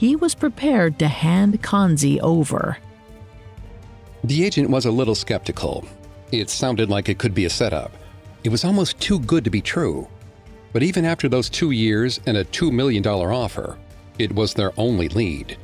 he 0.02 0.16
was 0.16 0.34
prepared 0.34 0.98
to 0.98 1.06
hand 1.06 1.62
Kansi 1.62 2.18
over. 2.22 2.76
The 4.24 4.42
agent 4.44 4.68
was 4.68 4.84
a 4.84 4.90
little 4.90 5.14
skeptical. 5.14 5.86
It 6.32 6.50
sounded 6.50 6.90
like 6.90 7.08
it 7.08 7.18
could 7.18 7.34
be 7.34 7.44
a 7.44 7.50
setup. 7.50 7.92
It 8.42 8.48
was 8.48 8.64
almost 8.64 8.98
too 8.98 9.20
good 9.20 9.44
to 9.44 9.50
be 9.50 9.60
true. 9.60 10.08
But 10.72 10.82
even 10.82 11.04
after 11.04 11.28
those 11.28 11.48
two 11.48 11.70
years 11.70 12.18
and 12.26 12.36
a 12.36 12.44
$2 12.46 12.72
million 12.72 13.06
offer, 13.06 13.78
it 14.18 14.34
was 14.34 14.54
their 14.54 14.72
only 14.76 15.08
lead. 15.10 15.56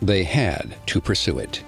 They 0.00 0.22
had 0.22 0.76
to 0.86 1.00
pursue 1.00 1.40
it. 1.40 1.64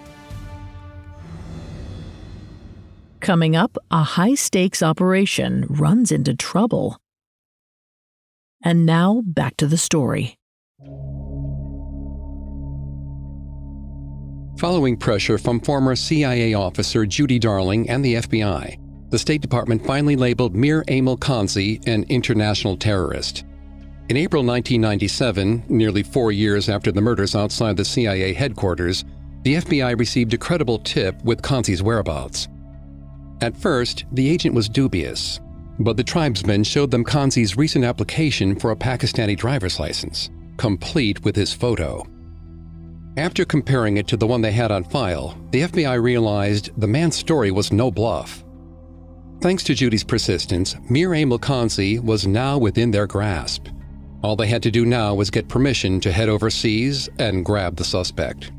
Coming 3.18 3.56
up, 3.56 3.76
a 3.90 4.04
high 4.04 4.36
stakes 4.36 4.80
operation 4.80 5.66
runs 5.68 6.12
into 6.12 6.36
trouble. 6.36 6.98
And 8.62 8.86
now 8.86 9.24
back 9.26 9.56
to 9.56 9.66
the 9.66 9.76
story. 9.76 10.38
Following 14.58 14.96
pressure 14.96 15.38
from 15.38 15.60
former 15.60 15.96
CIA 15.96 16.54
officer 16.54 17.04
Judy 17.04 17.38
Darling 17.38 17.88
and 17.88 18.04
the 18.04 18.14
FBI, 18.14 18.78
the 19.10 19.18
State 19.18 19.40
Department 19.40 19.84
finally 19.84 20.14
labeled 20.14 20.54
Mir 20.54 20.84
Aimal 20.84 21.18
Kansi 21.18 21.84
an 21.88 22.04
international 22.08 22.76
terrorist. 22.76 23.44
In 24.08 24.16
April 24.16 24.44
1997, 24.44 25.64
nearly 25.68 26.02
four 26.02 26.32
years 26.32 26.68
after 26.68 26.92
the 26.92 27.00
murders 27.00 27.34
outside 27.34 27.76
the 27.76 27.84
CIA 27.84 28.34
headquarters, 28.34 29.04
the 29.42 29.56
FBI 29.56 29.98
received 29.98 30.34
a 30.34 30.38
credible 30.38 30.78
tip 30.78 31.22
with 31.24 31.42
Kansi's 31.42 31.82
whereabouts. 31.82 32.46
At 33.40 33.56
first, 33.56 34.04
the 34.12 34.28
agent 34.28 34.54
was 34.54 34.68
dubious, 34.68 35.40
but 35.80 35.96
the 35.96 36.04
tribesmen 36.04 36.62
showed 36.62 36.90
them 36.90 37.04
Kansi's 37.04 37.56
recent 37.56 37.84
application 37.84 38.54
for 38.54 38.70
a 38.70 38.76
Pakistani 38.76 39.36
driver's 39.36 39.80
license, 39.80 40.30
complete 40.56 41.24
with 41.24 41.34
his 41.34 41.52
photo. 41.52 42.06
After 43.16 43.44
comparing 43.44 43.98
it 43.98 44.06
to 44.08 44.16
the 44.16 44.26
one 44.26 44.40
they 44.40 44.52
had 44.52 44.72
on 44.72 44.84
file, 44.84 45.36
the 45.50 45.62
FBI 45.62 46.02
realized 46.02 46.70
the 46.78 46.86
man's 46.86 47.16
story 47.16 47.50
was 47.50 47.70
no 47.70 47.90
bluff. 47.90 48.42
Thanks 49.42 49.62
to 49.64 49.74
Judy's 49.74 50.04
persistence, 50.04 50.76
Mir 50.88 51.10
Aimal 51.10 51.38
Kansi 51.38 52.02
was 52.02 52.26
now 52.26 52.56
within 52.56 52.90
their 52.90 53.06
grasp. 53.06 53.66
All 54.22 54.34
they 54.34 54.46
had 54.46 54.62
to 54.62 54.70
do 54.70 54.86
now 54.86 55.14
was 55.14 55.30
get 55.30 55.48
permission 55.48 56.00
to 56.00 56.12
head 56.12 56.30
overseas 56.30 57.10
and 57.18 57.44
grab 57.44 57.76
the 57.76 57.84
suspect. 57.84 58.50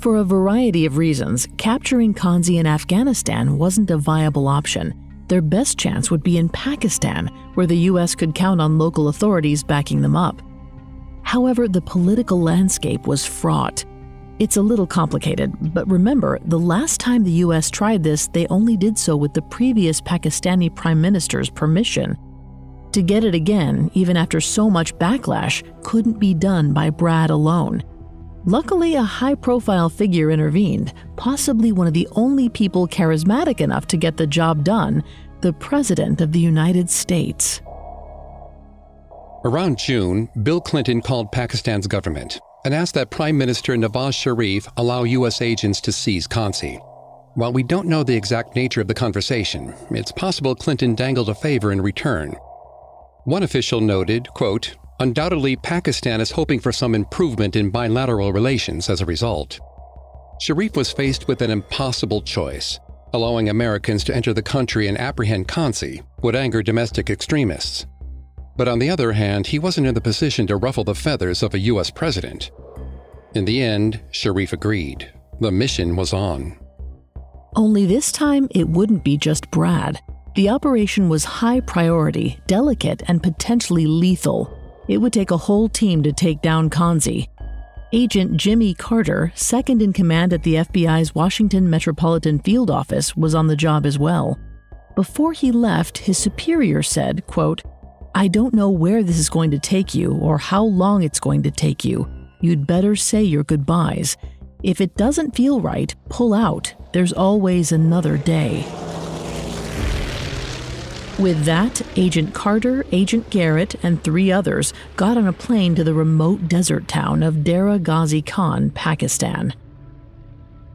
For 0.00 0.16
a 0.16 0.24
variety 0.24 0.84
of 0.84 0.96
reasons, 0.96 1.46
capturing 1.58 2.12
Kansi 2.12 2.58
in 2.58 2.66
Afghanistan 2.66 3.56
wasn't 3.56 3.90
a 3.90 3.98
viable 3.98 4.48
option. 4.48 4.94
Their 5.28 5.42
best 5.42 5.78
chance 5.78 6.10
would 6.10 6.22
be 6.22 6.38
in 6.38 6.48
Pakistan, 6.48 7.28
where 7.54 7.66
the 7.66 7.78
U.S. 7.90 8.14
could 8.14 8.34
count 8.34 8.60
on 8.60 8.78
local 8.78 9.08
authorities 9.08 9.62
backing 9.62 10.00
them 10.00 10.16
up. 10.16 10.40
However, 11.26 11.66
the 11.66 11.82
political 11.82 12.40
landscape 12.40 13.08
was 13.08 13.26
fraught. 13.26 13.84
It's 14.38 14.58
a 14.58 14.62
little 14.62 14.86
complicated, 14.86 15.74
but 15.74 15.90
remember, 15.90 16.38
the 16.44 16.58
last 16.58 17.00
time 17.00 17.24
the 17.24 17.42
US 17.42 17.68
tried 17.68 18.04
this, 18.04 18.28
they 18.28 18.46
only 18.46 18.76
did 18.76 18.96
so 18.96 19.16
with 19.16 19.34
the 19.34 19.42
previous 19.42 20.00
Pakistani 20.00 20.72
Prime 20.72 21.00
Minister's 21.00 21.50
permission. 21.50 22.16
To 22.92 23.02
get 23.02 23.24
it 23.24 23.34
again, 23.34 23.90
even 23.92 24.16
after 24.16 24.40
so 24.40 24.70
much 24.70 24.94
backlash, 24.94 25.64
couldn't 25.82 26.20
be 26.20 26.32
done 26.32 26.72
by 26.72 26.90
Brad 26.90 27.30
alone. 27.30 27.82
Luckily, 28.44 28.94
a 28.94 29.02
high 29.02 29.34
profile 29.34 29.88
figure 29.88 30.30
intervened, 30.30 30.94
possibly 31.16 31.72
one 31.72 31.88
of 31.88 31.92
the 31.92 32.06
only 32.12 32.48
people 32.48 32.86
charismatic 32.86 33.60
enough 33.60 33.88
to 33.88 33.96
get 33.96 34.16
the 34.16 34.28
job 34.28 34.62
done 34.62 35.02
the 35.40 35.52
President 35.54 36.20
of 36.20 36.30
the 36.30 36.40
United 36.40 36.88
States. 36.88 37.60
Around 39.46 39.78
June, 39.78 40.28
Bill 40.42 40.60
Clinton 40.60 41.00
called 41.00 41.30
Pakistan's 41.30 41.86
government 41.86 42.40
and 42.64 42.74
asked 42.74 42.94
that 42.94 43.10
Prime 43.10 43.38
Minister 43.38 43.76
Nawaz 43.76 44.12
Sharif 44.12 44.66
allow 44.76 45.04
U.S. 45.04 45.40
agents 45.40 45.80
to 45.82 45.92
seize 45.92 46.26
Kansi. 46.26 46.80
While 47.36 47.52
we 47.52 47.62
don't 47.62 47.86
know 47.86 48.02
the 48.02 48.16
exact 48.16 48.56
nature 48.56 48.80
of 48.80 48.88
the 48.88 48.94
conversation, 48.94 49.72
it's 49.92 50.10
possible 50.10 50.56
Clinton 50.56 50.96
dangled 50.96 51.28
a 51.28 51.34
favor 51.36 51.70
in 51.70 51.80
return. 51.80 52.32
One 53.22 53.44
official 53.44 53.80
noted, 53.80 54.26
quote, 54.34 54.74
Undoubtedly, 54.98 55.54
Pakistan 55.54 56.20
is 56.20 56.32
hoping 56.32 56.58
for 56.58 56.72
some 56.72 56.96
improvement 56.96 57.54
in 57.54 57.70
bilateral 57.70 58.32
relations 58.32 58.90
as 58.90 59.00
a 59.00 59.06
result. 59.06 59.60
Sharif 60.40 60.74
was 60.74 60.90
faced 60.90 61.28
with 61.28 61.40
an 61.40 61.52
impossible 61.52 62.20
choice. 62.20 62.80
Allowing 63.12 63.48
Americans 63.48 64.02
to 64.04 64.16
enter 64.16 64.32
the 64.32 64.42
country 64.42 64.88
and 64.88 64.98
apprehend 64.98 65.46
Kansi 65.46 66.02
would 66.20 66.34
anger 66.34 66.64
domestic 66.64 67.10
extremists. 67.10 67.86
But 68.56 68.68
on 68.68 68.78
the 68.78 68.90
other 68.90 69.12
hand, 69.12 69.46
he 69.46 69.58
wasn't 69.58 69.86
in 69.86 69.94
the 69.94 70.00
position 70.00 70.46
to 70.46 70.56
ruffle 70.56 70.84
the 70.84 70.94
feathers 70.94 71.42
of 71.42 71.54
a 71.54 71.58
U.S. 71.58 71.90
president. 71.90 72.50
In 73.34 73.44
the 73.44 73.60
end, 73.60 74.00
Sharif 74.10 74.52
agreed. 74.52 75.12
The 75.40 75.52
mission 75.52 75.96
was 75.96 76.12
on. 76.12 76.58
Only 77.54 77.86
this 77.86 78.10
time, 78.12 78.48
it 78.50 78.68
wouldn't 78.68 79.04
be 79.04 79.16
just 79.16 79.50
Brad. 79.50 80.00
The 80.34 80.50
operation 80.50 81.08
was 81.08 81.24
high 81.24 81.60
priority, 81.60 82.38
delicate, 82.46 83.02
and 83.08 83.22
potentially 83.22 83.86
lethal. 83.86 84.54
It 84.88 84.98
would 84.98 85.12
take 85.12 85.30
a 85.30 85.36
whole 85.36 85.68
team 85.68 86.02
to 86.02 86.12
take 86.12 86.42
down 86.42 86.70
Kansi. 86.70 87.28
Agent 87.92 88.36
Jimmy 88.36 88.74
Carter, 88.74 89.32
second 89.34 89.80
in 89.80 89.92
command 89.92 90.32
at 90.32 90.42
the 90.42 90.54
FBI's 90.54 91.14
Washington 91.14 91.70
Metropolitan 91.70 92.38
Field 92.40 92.70
Office, 92.70 93.16
was 93.16 93.34
on 93.34 93.46
the 93.46 93.56
job 93.56 93.86
as 93.86 93.98
well. 93.98 94.38
Before 94.94 95.32
he 95.32 95.52
left, 95.52 95.98
his 95.98 96.18
superior 96.18 96.82
said, 96.82 97.26
quote, 97.26 97.62
I 98.16 98.28
don't 98.28 98.54
know 98.54 98.70
where 98.70 99.02
this 99.02 99.18
is 99.18 99.28
going 99.28 99.50
to 99.50 99.58
take 99.58 99.94
you 99.94 100.14
or 100.14 100.38
how 100.38 100.64
long 100.64 101.02
it's 101.02 101.20
going 101.20 101.42
to 101.42 101.50
take 101.50 101.84
you. 101.84 102.08
You'd 102.40 102.66
better 102.66 102.96
say 102.96 103.22
your 103.22 103.44
goodbyes. 103.44 104.16
If 104.62 104.80
it 104.80 104.96
doesn't 104.96 105.36
feel 105.36 105.60
right, 105.60 105.94
pull 106.08 106.32
out. 106.32 106.72
There's 106.94 107.12
always 107.12 107.72
another 107.72 108.16
day. 108.16 108.64
With 111.18 111.44
that, 111.44 111.82
Agent 111.96 112.32
Carter, 112.32 112.86
Agent 112.90 113.28
Garrett, 113.28 113.74
and 113.84 114.02
three 114.02 114.32
others 114.32 114.72
got 114.96 115.18
on 115.18 115.28
a 115.28 115.32
plane 115.34 115.74
to 115.74 115.84
the 115.84 115.92
remote 115.92 116.48
desert 116.48 116.88
town 116.88 117.22
of 117.22 117.44
Dera 117.44 117.78
Ghazi 117.78 118.22
Khan, 118.22 118.70
Pakistan. 118.70 119.52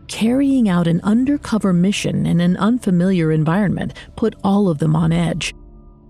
Carrying 0.08 0.69
out 0.69 0.86
an 0.86 1.01
undercover 1.01 1.73
mission 1.73 2.27
in 2.27 2.39
an 2.39 2.56
unfamiliar 2.58 3.32
environment 3.32 3.95
put 4.15 4.36
all 4.43 4.69
of 4.69 4.77
them 4.77 4.95
on 4.95 5.12
edge. 5.12 5.56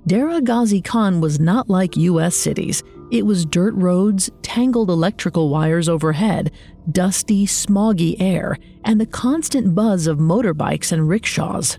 Dera 0.08 0.42
Ghazi 0.42 0.82
Khan 0.82 1.22
was 1.22 1.40
not 1.40 1.70
like 1.70 1.96
U.S. 1.96 2.36
cities. 2.36 2.82
It 3.12 3.24
was 3.24 3.46
dirt 3.46 3.76
roads, 3.76 4.32
tangled 4.42 4.90
electrical 4.90 5.50
wires 5.50 5.88
overhead, 5.88 6.52
dusty, 6.92 7.46
smoggy 7.46 8.16
air, 8.20 8.58
and 8.84 9.00
the 9.00 9.06
constant 9.06 9.76
buzz 9.76 10.08
of 10.08 10.18
motorbikes 10.18 10.92
and 10.92 11.08
rickshaws. 11.08 11.78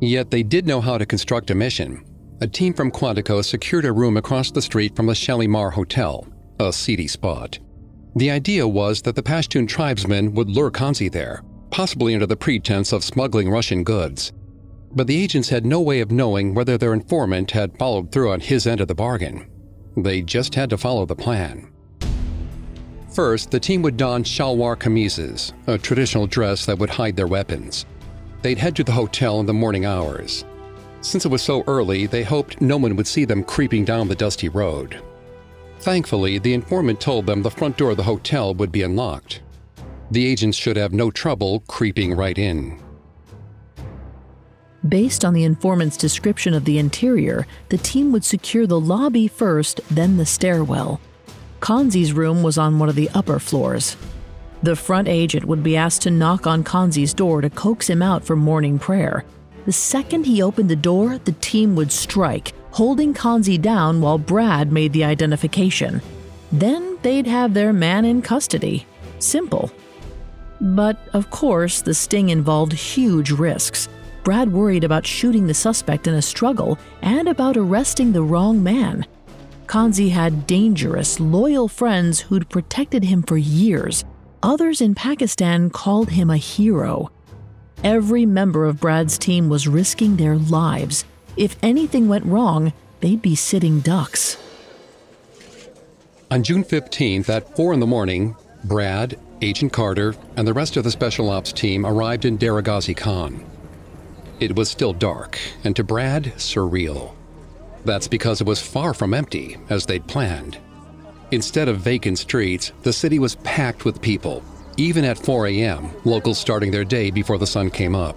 Yet 0.00 0.30
they 0.30 0.44
did 0.44 0.66
know 0.66 0.80
how 0.80 0.98
to 0.98 1.06
construct 1.06 1.50
a 1.50 1.54
mission. 1.54 2.04
A 2.40 2.46
team 2.46 2.74
from 2.74 2.92
Quantico 2.92 3.44
secured 3.44 3.86
a 3.86 3.92
room 3.92 4.16
across 4.16 4.52
the 4.52 4.62
street 4.62 4.94
from 4.94 5.06
the 5.06 5.14
Shalimar 5.14 5.70
Hotel, 5.70 6.26
a 6.60 6.72
seedy 6.72 7.08
spot. 7.08 7.58
The 8.14 8.30
idea 8.30 8.68
was 8.68 9.02
that 9.02 9.16
the 9.16 9.22
Pashtun 9.22 9.66
tribesmen 9.66 10.32
would 10.34 10.48
lure 10.48 10.70
Kansi 10.70 11.10
there, 11.10 11.42
possibly 11.70 12.14
under 12.14 12.26
the 12.26 12.36
pretense 12.36 12.92
of 12.92 13.02
smuggling 13.02 13.50
Russian 13.50 13.82
goods 13.82 14.32
but 14.94 15.06
the 15.06 15.22
agents 15.22 15.48
had 15.48 15.64
no 15.64 15.80
way 15.80 16.00
of 16.00 16.10
knowing 16.10 16.54
whether 16.54 16.76
their 16.76 16.92
informant 16.92 17.50
had 17.50 17.78
followed 17.78 18.12
through 18.12 18.30
on 18.30 18.40
his 18.40 18.66
end 18.66 18.80
of 18.80 18.88
the 18.88 18.94
bargain. 18.94 19.46
They 19.96 20.22
just 20.22 20.54
had 20.54 20.70
to 20.70 20.78
follow 20.78 21.06
the 21.06 21.16
plan. 21.16 21.72
First, 23.12 23.50
the 23.50 23.60
team 23.60 23.82
would 23.82 23.96
don 23.96 24.24
shalwar 24.24 24.76
kamises, 24.76 25.52
a 25.66 25.76
traditional 25.76 26.26
dress 26.26 26.64
that 26.66 26.78
would 26.78 26.90
hide 26.90 27.16
their 27.16 27.26
weapons. 27.26 27.84
They'd 28.40 28.58
head 28.58 28.74
to 28.76 28.84
the 28.84 28.92
hotel 28.92 29.38
in 29.40 29.46
the 29.46 29.52
morning 29.52 29.84
hours. 29.84 30.44
Since 31.02 31.26
it 31.26 31.30
was 31.30 31.42
so 31.42 31.62
early, 31.66 32.06
they 32.06 32.22
hoped 32.22 32.60
no 32.60 32.76
one 32.76 32.96
would 32.96 33.06
see 33.06 33.24
them 33.24 33.44
creeping 33.44 33.84
down 33.84 34.08
the 34.08 34.14
dusty 34.14 34.48
road. 34.48 35.02
Thankfully, 35.80 36.38
the 36.38 36.54
informant 36.54 37.00
told 37.00 37.26
them 37.26 37.42
the 37.42 37.50
front 37.50 37.76
door 37.76 37.90
of 37.90 37.96
the 37.96 38.02
hotel 38.02 38.54
would 38.54 38.72
be 38.72 38.82
unlocked. 38.82 39.42
The 40.10 40.26
agents 40.26 40.56
should 40.56 40.76
have 40.76 40.92
no 40.92 41.10
trouble 41.10 41.60
creeping 41.68 42.14
right 42.14 42.38
in. 42.38 42.80
Based 44.88 45.24
on 45.24 45.32
the 45.32 45.44
informant's 45.44 45.96
description 45.96 46.54
of 46.54 46.64
the 46.64 46.78
interior, 46.78 47.46
the 47.68 47.78
team 47.78 48.10
would 48.12 48.24
secure 48.24 48.66
the 48.66 48.80
lobby 48.80 49.28
first, 49.28 49.80
then 49.90 50.16
the 50.16 50.26
stairwell. 50.26 51.00
Kansi's 51.60 52.12
room 52.12 52.42
was 52.42 52.58
on 52.58 52.80
one 52.80 52.88
of 52.88 52.96
the 52.96 53.08
upper 53.14 53.38
floors. 53.38 53.96
The 54.64 54.74
front 54.74 55.06
agent 55.06 55.44
would 55.44 55.62
be 55.62 55.76
asked 55.76 56.02
to 56.02 56.10
knock 56.10 56.46
on 56.46 56.64
Kansi's 56.64 57.14
door 57.14 57.40
to 57.40 57.50
coax 57.50 57.88
him 57.88 58.02
out 58.02 58.24
for 58.24 58.34
morning 58.34 58.78
prayer. 58.78 59.24
The 59.66 59.72
second 59.72 60.26
he 60.26 60.42
opened 60.42 60.68
the 60.68 60.76
door, 60.76 61.18
the 61.18 61.32
team 61.32 61.76
would 61.76 61.92
strike, 61.92 62.52
holding 62.72 63.14
Kansi 63.14 63.60
down 63.60 64.00
while 64.00 64.18
Brad 64.18 64.72
made 64.72 64.92
the 64.92 65.04
identification. 65.04 66.02
Then 66.50 66.98
they'd 67.02 67.28
have 67.28 67.54
their 67.54 67.72
man 67.72 68.04
in 68.04 68.22
custody. 68.22 68.84
Simple. 69.20 69.70
But 70.60 70.98
of 71.12 71.30
course, 71.30 71.82
the 71.82 71.94
sting 71.94 72.30
involved 72.30 72.72
huge 72.72 73.30
risks. 73.30 73.88
Brad 74.24 74.52
worried 74.52 74.84
about 74.84 75.06
shooting 75.06 75.46
the 75.46 75.54
suspect 75.54 76.06
in 76.06 76.14
a 76.14 76.22
struggle 76.22 76.78
and 77.02 77.28
about 77.28 77.56
arresting 77.56 78.12
the 78.12 78.22
wrong 78.22 78.62
man. 78.62 79.04
Kansi 79.66 80.10
had 80.10 80.46
dangerous, 80.46 81.18
loyal 81.18 81.66
friends 81.66 82.20
who'd 82.20 82.48
protected 82.48 83.04
him 83.04 83.22
for 83.22 83.36
years. 83.36 84.04
Others 84.42 84.80
in 84.80 84.94
Pakistan 84.94 85.70
called 85.70 86.10
him 86.10 86.30
a 86.30 86.36
hero. 86.36 87.10
Every 87.82 88.26
member 88.26 88.66
of 88.66 88.80
Brad's 88.80 89.18
team 89.18 89.48
was 89.48 89.66
risking 89.66 90.16
their 90.16 90.36
lives. 90.36 91.04
If 91.36 91.56
anything 91.62 92.06
went 92.06 92.26
wrong, 92.26 92.72
they'd 93.00 93.22
be 93.22 93.34
sitting 93.34 93.80
ducks. 93.80 94.36
On 96.30 96.42
June 96.42 96.64
15th 96.64 97.28
at 97.28 97.56
4 97.56 97.72
in 97.72 97.80
the 97.80 97.86
morning, 97.86 98.36
Brad, 98.64 99.18
Agent 99.40 99.72
Carter, 99.72 100.14
and 100.36 100.46
the 100.46 100.52
rest 100.52 100.76
of 100.76 100.84
the 100.84 100.90
Special 100.90 101.28
Ops 101.28 101.52
team 101.52 101.84
arrived 101.84 102.24
in 102.24 102.36
Dera 102.36 102.62
Ghazi 102.62 102.94
Khan. 102.94 103.44
It 104.42 104.56
was 104.56 104.68
still 104.68 104.92
dark, 104.92 105.38
and 105.62 105.76
to 105.76 105.84
Brad, 105.84 106.24
surreal. 106.36 107.14
That's 107.84 108.08
because 108.08 108.40
it 108.40 108.46
was 108.46 108.60
far 108.60 108.92
from 108.92 109.14
empty, 109.14 109.56
as 109.70 109.86
they'd 109.86 110.08
planned. 110.08 110.58
Instead 111.30 111.68
of 111.68 111.78
vacant 111.78 112.18
streets, 112.18 112.72
the 112.82 112.92
city 112.92 113.20
was 113.20 113.36
packed 113.36 113.84
with 113.84 114.02
people, 114.02 114.42
even 114.76 115.04
at 115.04 115.16
4 115.16 115.46
a.m., 115.46 115.90
locals 116.04 116.40
starting 116.40 116.72
their 116.72 116.82
day 116.82 117.12
before 117.12 117.38
the 117.38 117.46
sun 117.46 117.70
came 117.70 117.94
up. 117.94 118.16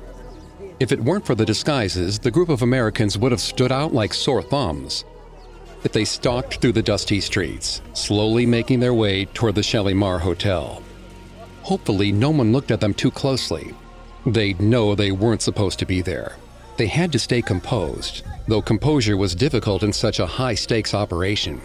If 0.80 0.92
it 0.92 1.00
weren't 1.00 1.28
for 1.28 1.36
the 1.36 1.46
disguises, 1.46 2.18
the 2.18 2.32
group 2.32 2.50
of 2.50 2.64
Americans 2.64 3.20
would 3.20 3.32
have 3.32 3.40
stood 3.40 3.72
out 3.72 3.94
like 3.94 4.12
sore 4.12 4.42
thumbs. 4.42 5.06
If 5.84 5.92
they 5.92 6.06
stalked 6.06 6.56
through 6.56 6.72
the 6.72 6.82
dusty 6.82 7.22
streets, 7.22 7.84
slowly 7.94 8.48
making 8.48 8.80
their 8.80 8.96
way 8.96 9.26
toward 9.26 9.54
the 9.54 9.62
Shalimar 9.62 10.18
Hotel. 10.18 10.82
Hopefully, 11.62 12.12
no 12.12 12.32
one 12.32 12.52
looked 12.52 12.72
at 12.72 12.82
them 12.82 12.96
too 12.96 13.12
closely. 13.12 13.76
They'd 14.26 14.60
know 14.60 14.96
they 14.96 15.12
weren't 15.12 15.42
supposed 15.42 15.80
to 15.80 15.86
be 15.86 16.02
there. 16.02 16.36
They 16.78 16.88
had 16.88 17.12
to 17.12 17.20
stay 17.20 17.42
composed, 17.42 18.24
though 18.48 18.62
composure 18.62 19.16
was 19.18 19.36
difficult 19.36 19.84
in 19.84 19.94
such 19.94 20.20
a 20.20 20.26
high 20.26 20.56
stakes 20.56 20.94
operation. 20.94 21.62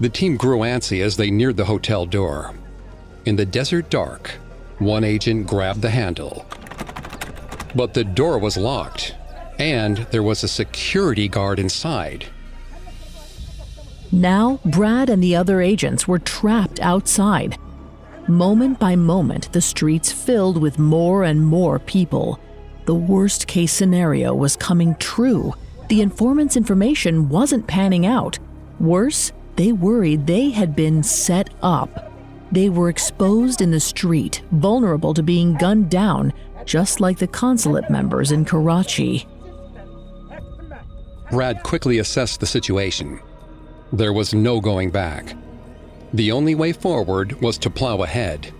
The 0.00 0.08
team 0.08 0.36
grew 0.36 0.58
antsy 0.58 1.02
as 1.02 1.16
they 1.16 1.30
neared 1.30 1.56
the 1.56 1.64
hotel 1.64 2.06
door. 2.06 2.54
In 3.24 3.36
the 3.36 3.46
desert 3.46 3.90
dark, 3.90 4.32
one 4.78 5.04
agent 5.04 5.46
grabbed 5.46 5.82
the 5.82 5.90
handle. 5.90 6.46
But 7.74 7.94
the 7.94 8.04
door 8.04 8.38
was 8.38 8.56
locked, 8.56 9.14
and 9.58 9.98
there 10.10 10.22
was 10.22 10.42
a 10.42 10.48
security 10.48 11.28
guard 11.28 11.58
inside. 11.58 12.26
Now, 14.10 14.60
Brad 14.64 15.10
and 15.10 15.22
the 15.22 15.36
other 15.36 15.60
agents 15.60 16.08
were 16.08 16.18
trapped 16.18 16.80
outside. 16.80 17.58
Moment 18.28 18.78
by 18.78 18.94
moment, 18.94 19.50
the 19.52 19.60
streets 19.62 20.12
filled 20.12 20.60
with 20.60 20.78
more 20.78 21.24
and 21.24 21.42
more 21.42 21.78
people. 21.78 22.38
The 22.84 22.94
worst 22.94 23.46
case 23.46 23.72
scenario 23.72 24.34
was 24.34 24.54
coming 24.54 24.96
true. 24.96 25.54
The 25.88 26.02
informant's 26.02 26.54
information 26.54 27.30
wasn't 27.30 27.66
panning 27.66 28.04
out. 28.04 28.38
Worse, 28.80 29.32
they 29.56 29.72
worried 29.72 30.26
they 30.26 30.50
had 30.50 30.76
been 30.76 31.02
set 31.02 31.48
up. 31.62 32.12
They 32.52 32.68
were 32.68 32.90
exposed 32.90 33.62
in 33.62 33.70
the 33.70 33.80
street, 33.80 34.42
vulnerable 34.52 35.14
to 35.14 35.22
being 35.22 35.54
gunned 35.54 35.90
down, 35.90 36.34
just 36.66 37.00
like 37.00 37.16
the 37.18 37.26
consulate 37.26 37.88
members 37.88 38.30
in 38.30 38.44
Karachi. 38.44 39.26
Brad 41.30 41.62
quickly 41.62 41.98
assessed 41.98 42.40
the 42.40 42.46
situation. 42.46 43.20
There 43.90 44.12
was 44.12 44.34
no 44.34 44.60
going 44.60 44.90
back. 44.90 45.34
The 46.14 46.32
only 46.32 46.54
way 46.54 46.72
forward 46.72 47.40
was 47.42 47.58
to 47.58 47.70
plow 47.70 48.02
ahead. 48.02 48.52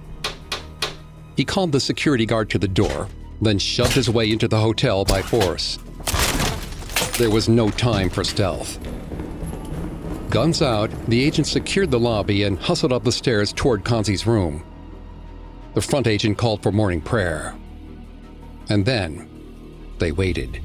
He 1.36 1.44
called 1.44 1.72
the 1.72 1.80
security 1.80 2.26
guard 2.26 2.50
to 2.50 2.58
the 2.58 2.68
door, 2.68 3.08
then 3.40 3.58
shoved 3.58 3.92
his 3.92 4.10
way 4.10 4.30
into 4.30 4.48
the 4.48 4.58
hotel 4.58 5.04
by 5.04 5.22
force. 5.22 5.78
There 7.16 7.30
was 7.30 7.48
no 7.48 7.70
time 7.70 8.10
for 8.10 8.22
stealth. 8.24 8.78
Guns 10.30 10.60
out, 10.60 10.90
the 11.06 11.24
agent 11.24 11.46
secured 11.46 11.90
the 11.90 11.98
lobby 11.98 12.42
and 12.42 12.58
hustled 12.58 12.92
up 12.92 13.02
the 13.02 13.12
stairs 13.12 13.52
toward 13.52 13.82
Kansi's 13.82 14.26
room. 14.26 14.62
The 15.74 15.80
front 15.80 16.06
agent 16.06 16.36
called 16.36 16.62
for 16.62 16.70
morning 16.70 17.00
prayer. 17.00 17.56
And 18.68 18.84
then 18.84 19.28
they 19.98 20.12
waited. 20.12 20.60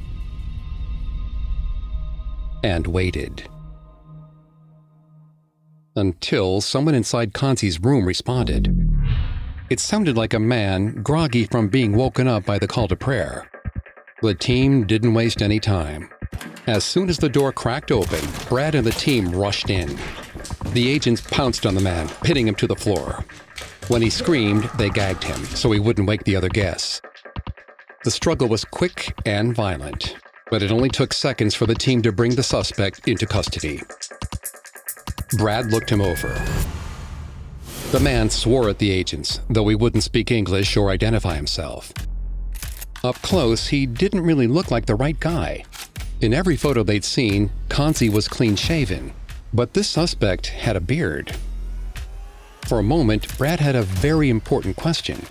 And 2.62 2.88
waited. 2.88 3.48
Until 5.95 6.60
someone 6.60 6.95
inside 6.95 7.34
Kansi's 7.36 7.79
room 7.79 8.06
responded. 8.06 8.75
It 9.69 9.79
sounded 9.79 10.17
like 10.17 10.34
a 10.34 10.39
man 10.39 11.03
groggy 11.03 11.45
from 11.45 11.67
being 11.67 11.95
woken 11.95 12.27
up 12.27 12.45
by 12.45 12.58
the 12.58 12.67
call 12.67 12.88
to 12.88 12.95
prayer. 12.95 13.47
The 14.23 14.34
team 14.34 14.88
didn't 14.88 15.13
waste 15.13 15.43
any 15.43 15.60
time. 15.60 16.10
As 16.65 16.84
soon 16.84 17.10
as 17.10 17.19
the 17.19 17.29
door 17.29 17.51
cracked 17.51 17.91
open, 17.91 18.21
Brad 18.49 18.73
and 18.73 18.88
the 18.88 18.91
team 18.91 19.36
rushed 19.36 19.69
in. 19.69 19.99
The 20.71 20.89
agents 20.89 21.21
pounced 21.21 21.67
on 21.67 21.75
the 21.75 21.82
man, 21.82 22.08
pinning 22.23 22.47
him 22.47 22.56
to 22.56 22.67
the 22.67 22.75
floor. 22.75 23.23
When 23.88 24.01
he 24.01 24.10
screamed, 24.10 24.63
they 24.79 24.89
gagged 24.89 25.23
him 25.23 25.43
so 25.45 25.71
he 25.71 25.79
wouldn't 25.79 26.08
wake 26.08 26.23
the 26.23 26.36
other 26.36 26.49
guests. 26.49 27.01
The 28.03 28.12
struggle 28.12 28.47
was 28.47 28.65
quick 28.65 29.13
and 29.27 29.56
violent, 29.56 30.15
but 30.49 30.63
it 30.63 30.71
only 30.71 30.89
took 30.89 31.13
seconds 31.13 31.53
for 31.53 31.67
the 31.67 31.75
team 31.75 32.01
to 32.01 32.12
bring 32.12 32.34
the 32.34 32.43
suspect 32.43 33.08
into 33.08 33.27
custody. 33.27 33.84
Brad 35.38 35.72
looked 35.72 35.89
him 35.89 36.02
over. 36.02 36.34
The 37.91 38.00
man 38.00 38.30
swore 38.30 38.69
at 38.69 38.80
the 38.80 38.91
agents, 38.91 39.39
though 39.50 39.67
he 39.67 39.76
wouldn't 39.76 40.04
speak 40.04 40.32
English 40.32 40.76
or 40.78 40.89
identify 40.89 41.36
himself. 41.36 41.93
Up 43.04 43.15
close, 43.22 43.67
he 43.67 43.86
didn't 43.86 44.22
really 44.22 44.48
look 44.48 44.72
like 44.72 44.86
the 44.86 44.96
right 44.96 45.19
guy. 45.19 45.65
In 46.22 46.34
every 46.34 46.56
photo 46.56 46.84
they'd 46.84 47.04
seen, 47.04 47.50
Kansi 47.69 48.10
was 48.10 48.28
clean 48.28 48.56
shaven, 48.56 49.13
but 49.54 49.74
this 49.74 49.89
suspect 49.89 50.48
had 50.48 50.76
a 50.76 50.82
beard. 50.82 51.36
For 52.67 52.80
a 52.80 52.84
moment, 52.84 53.38
Brad 53.38 53.60
had 53.60 53.76
a 53.76 53.84
very 53.84 54.30
important 54.30 54.78
question. 54.78 55.26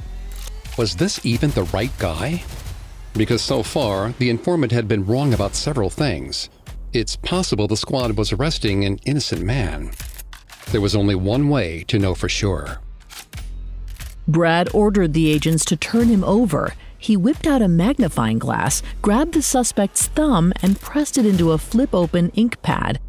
Was 0.76 0.96
this 0.96 1.24
even 1.24 1.50
the 1.50 1.64
right 1.64 1.92
guy? 1.98 2.42
Because 3.14 3.42
so 3.42 3.62
far, 3.62 4.12
the 4.18 4.30
informant 4.30 4.72
had 4.72 4.88
been 4.88 5.06
wrong 5.06 5.32
about 5.32 5.54
several 5.54 5.90
things. 5.90 6.48
It's 6.92 7.16
possible 7.16 7.66
the 7.68 7.76
squad 7.76 8.18
was 8.18 8.32
arresting 8.32 8.84
an 8.84 8.98
innocent 9.06 9.42
man. 9.42 9.92
There 10.72 10.80
was 10.82 10.94
only 10.94 11.14
one 11.14 11.48
way 11.48 11.84
to 11.88 11.98
know 11.98 12.14
for 12.14 12.28
sure. 12.28 12.80
Brad 14.28 14.68
ordered 14.74 15.14
the 15.14 15.32
agents 15.32 15.64
to 15.66 15.76
turn 15.76 16.08
him 16.08 16.22
over. 16.22 16.74
He 16.98 17.16
whipped 17.16 17.46
out 17.46 17.62
a 17.62 17.68
magnifying 17.68 18.38
glass, 18.38 18.82
grabbed 19.00 19.32
the 19.32 19.40
suspect's 19.40 20.06
thumb, 20.06 20.52
and 20.62 20.80
pressed 20.80 21.16
it 21.16 21.24
into 21.24 21.52
a 21.52 21.58
flip 21.58 21.94
open 21.94 22.28
ink 22.34 22.60
pad. 22.60 23.00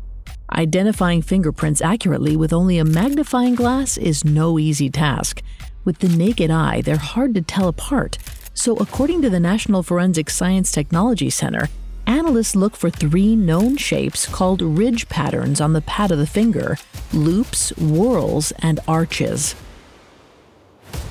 Identifying 0.53 1.21
fingerprints 1.21 1.81
accurately 1.81 2.37
with 2.37 2.53
only 2.53 2.77
a 2.77 2.85
magnifying 2.85 3.53
glass 3.53 3.97
is 3.97 4.23
no 4.23 4.57
easy 4.57 4.89
task. 4.89 5.41
With 5.83 5.99
the 5.99 6.07
naked 6.07 6.49
eye, 6.49 6.81
they're 6.81 6.95
hard 6.95 7.33
to 7.35 7.41
tell 7.41 7.67
apart. 7.67 8.17
So, 8.53 8.77
according 8.77 9.21
to 9.23 9.29
the 9.29 9.41
National 9.41 9.83
Forensic 9.83 10.29
Science 10.29 10.71
Technology 10.71 11.29
Center, 11.29 11.67
analysts 12.07 12.55
look 12.55 12.75
for 12.75 12.89
three 12.89 13.35
known 13.35 13.77
shapes 13.77 14.25
called 14.25 14.61
ridge 14.61 15.09
patterns 15.09 15.59
on 15.59 15.73
the 15.73 15.81
pad 15.81 16.11
of 16.11 16.17
the 16.17 16.27
finger 16.27 16.77
loops, 17.13 17.69
whorls, 17.77 18.51
and 18.59 18.79
arches. 18.87 19.55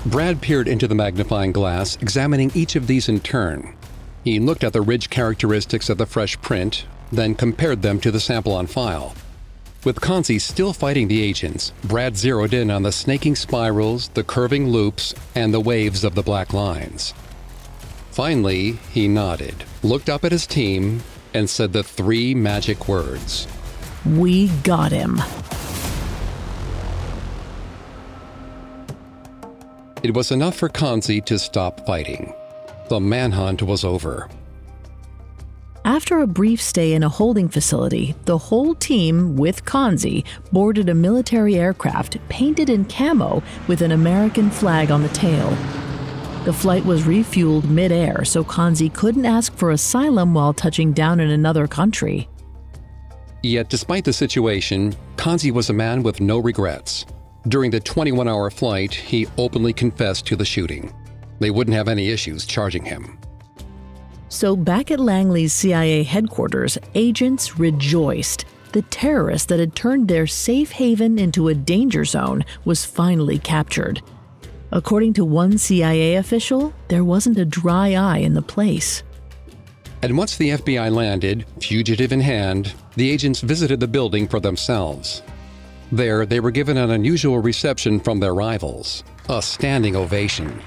Brad 0.07 0.41
peered 0.41 0.67
into 0.67 0.89
the 0.89 0.95
magnifying 0.95 1.53
glass, 1.53 1.97
examining 2.03 2.51
each 2.55 2.75
of 2.75 2.87
these 2.87 3.09
in 3.09 3.21
turn. 3.21 3.77
He 4.25 4.41
looked 4.41 4.65
at 4.65 4.73
the 4.73 4.81
ridge 4.81 5.11
characteristics 5.11 5.89
of 5.89 5.99
the 5.99 6.07
fresh 6.07 6.41
print, 6.41 6.87
then 7.13 7.35
compared 7.35 7.83
them 7.83 8.01
to 8.01 8.11
the 8.11 8.21
sample 8.21 8.53
on 8.53 8.67
file. 8.67 9.15
With 9.85 10.01
Kansi 10.01 10.41
still 10.41 10.73
fighting 10.73 11.09
the 11.09 11.23
agents, 11.23 11.73
Brad 11.85 12.17
zeroed 12.17 12.55
in 12.55 12.71
on 12.71 12.85
the 12.85 12.93
snaking 12.93 13.35
spirals, 13.35 14.09
the 14.09 14.23
curving 14.23 14.69
loops, 14.69 15.13
and 15.35 15.53
the 15.53 15.61
waves 15.61 16.05
of 16.05 16.15
the 16.15 16.23
black 16.23 16.53
lines. 16.53 17.15
Finally, 18.13 18.73
he 18.91 19.09
nodded, 19.09 19.65
looked 19.83 20.11
up 20.11 20.23
at 20.23 20.33
his 20.33 20.47
team, 20.47 21.03
and 21.33 21.49
said 21.49 21.73
the 21.73 21.83
three 21.83 22.35
magic 22.35 22.87
words 22.87 23.49
We 24.05 24.49
got 24.65 24.93
him. 24.93 25.23
It 30.03 30.13
was 30.13 30.31
enough 30.31 30.57
for 30.57 30.69
Kansi 30.69 31.25
to 31.25 31.39
stop 31.39 31.87
fighting. 31.87 32.35
The 32.91 33.01
manhunt 33.01 33.63
was 33.63 33.83
over. 33.83 34.29
After 35.87 36.19
a 36.19 36.27
brief 36.27 36.61
stay 36.61 36.93
in 36.93 37.03
a 37.03 37.09
holding 37.09 37.49
facility, 37.49 38.15
the 38.27 38.37
whole 38.37 38.75
team, 38.75 39.37
with 39.37 39.65
Kansi, 39.65 40.25
boarded 40.53 40.91
a 40.91 40.95
military 40.95 41.55
aircraft 41.55 42.19
painted 42.29 42.69
in 42.69 42.85
camo 42.85 43.43
with 43.69 43.81
an 43.81 43.93
American 43.93 44.51
flag 44.51 44.91
on 44.91 45.03
the 45.03 45.09
tail. 45.09 45.57
The 46.45 46.53
flight 46.53 46.85
was 46.85 47.03
refueled 47.03 47.65
midair, 47.71 48.25
so 48.25 48.43
Kansi 48.43 48.93
couldn't 48.93 49.27
ask 49.27 49.55
for 49.55 49.71
asylum 49.71 50.35
while 50.35 50.53
touching 50.53 50.93
down 50.93 51.21
in 51.21 51.31
another 51.31 51.69
country. 51.69 52.29
Yet, 53.45 53.69
despite 53.69 54.05
the 54.05 54.13
situation, 54.13 54.93
Kansi 55.17 55.53
was 55.53 55.71
a 55.71 55.73
man 55.73 56.03
with 56.03 56.21
no 56.21 56.39
regrets. 56.39 57.07
During 57.47 57.71
the 57.71 57.79
21 57.79 58.27
hour 58.27 58.51
flight, 58.51 58.93
he 58.93 59.29
openly 59.39 59.73
confessed 59.73 60.27
to 60.27 60.37
the 60.37 60.45
shooting. 60.45 60.93
They 61.39 61.51
wouldn't 61.51 61.77
have 61.77 61.87
any 61.87 62.09
issues 62.09 62.45
charging 62.45 62.85
him. 62.85 63.19
So, 64.29 64.57
back 64.57 64.91
at 64.91 64.99
Langley's 64.99 65.53
CIA 65.53 66.03
headquarters, 66.03 66.77
agents 66.97 67.59
rejoiced. 67.59 68.47
The 68.73 68.83
terrorist 68.83 69.49
that 69.49 69.61
had 69.61 69.77
turned 69.77 70.09
their 70.09 70.27
safe 70.27 70.73
haven 70.73 71.21
into 71.21 71.49
a 71.49 71.55
danger 71.55 72.05
zone 72.05 72.45
was 72.65 72.85
finally 72.85 73.39
captured. 73.39 74.03
According 74.75 75.13
to 75.15 75.25
one 75.27 75.59
CIA 75.59 76.17
official, 76.17 76.73
there 76.89 77.05
wasn't 77.05 77.39
a 77.39 77.45
dry 77.45 77.95
eye 77.95 78.19
in 78.19 78.33
the 78.33 78.41
place. 78.41 79.03
And 80.01 80.17
once 80.17 80.39
the 80.39 80.51
FBI 80.51 80.91
landed, 80.91 81.45
fugitive 81.61 82.11
in 82.11 82.21
hand, 82.21 82.73
the 82.97 83.11
agents 83.11 83.43
visited 83.43 83.81
the 83.81 83.87
building 83.87 84.27
for 84.27 84.41
themselves. 84.41 85.23
There, 85.93 86.25
they 86.25 86.41
were 86.41 86.51
given 86.51 86.79
an 86.79 86.91
unusual 86.91 87.39
reception 87.39 88.01
from 88.01 88.19
their 88.19 88.35
rivals 88.35 89.05
a 89.29 89.41
standing 89.41 89.95
ovation. 89.95 90.61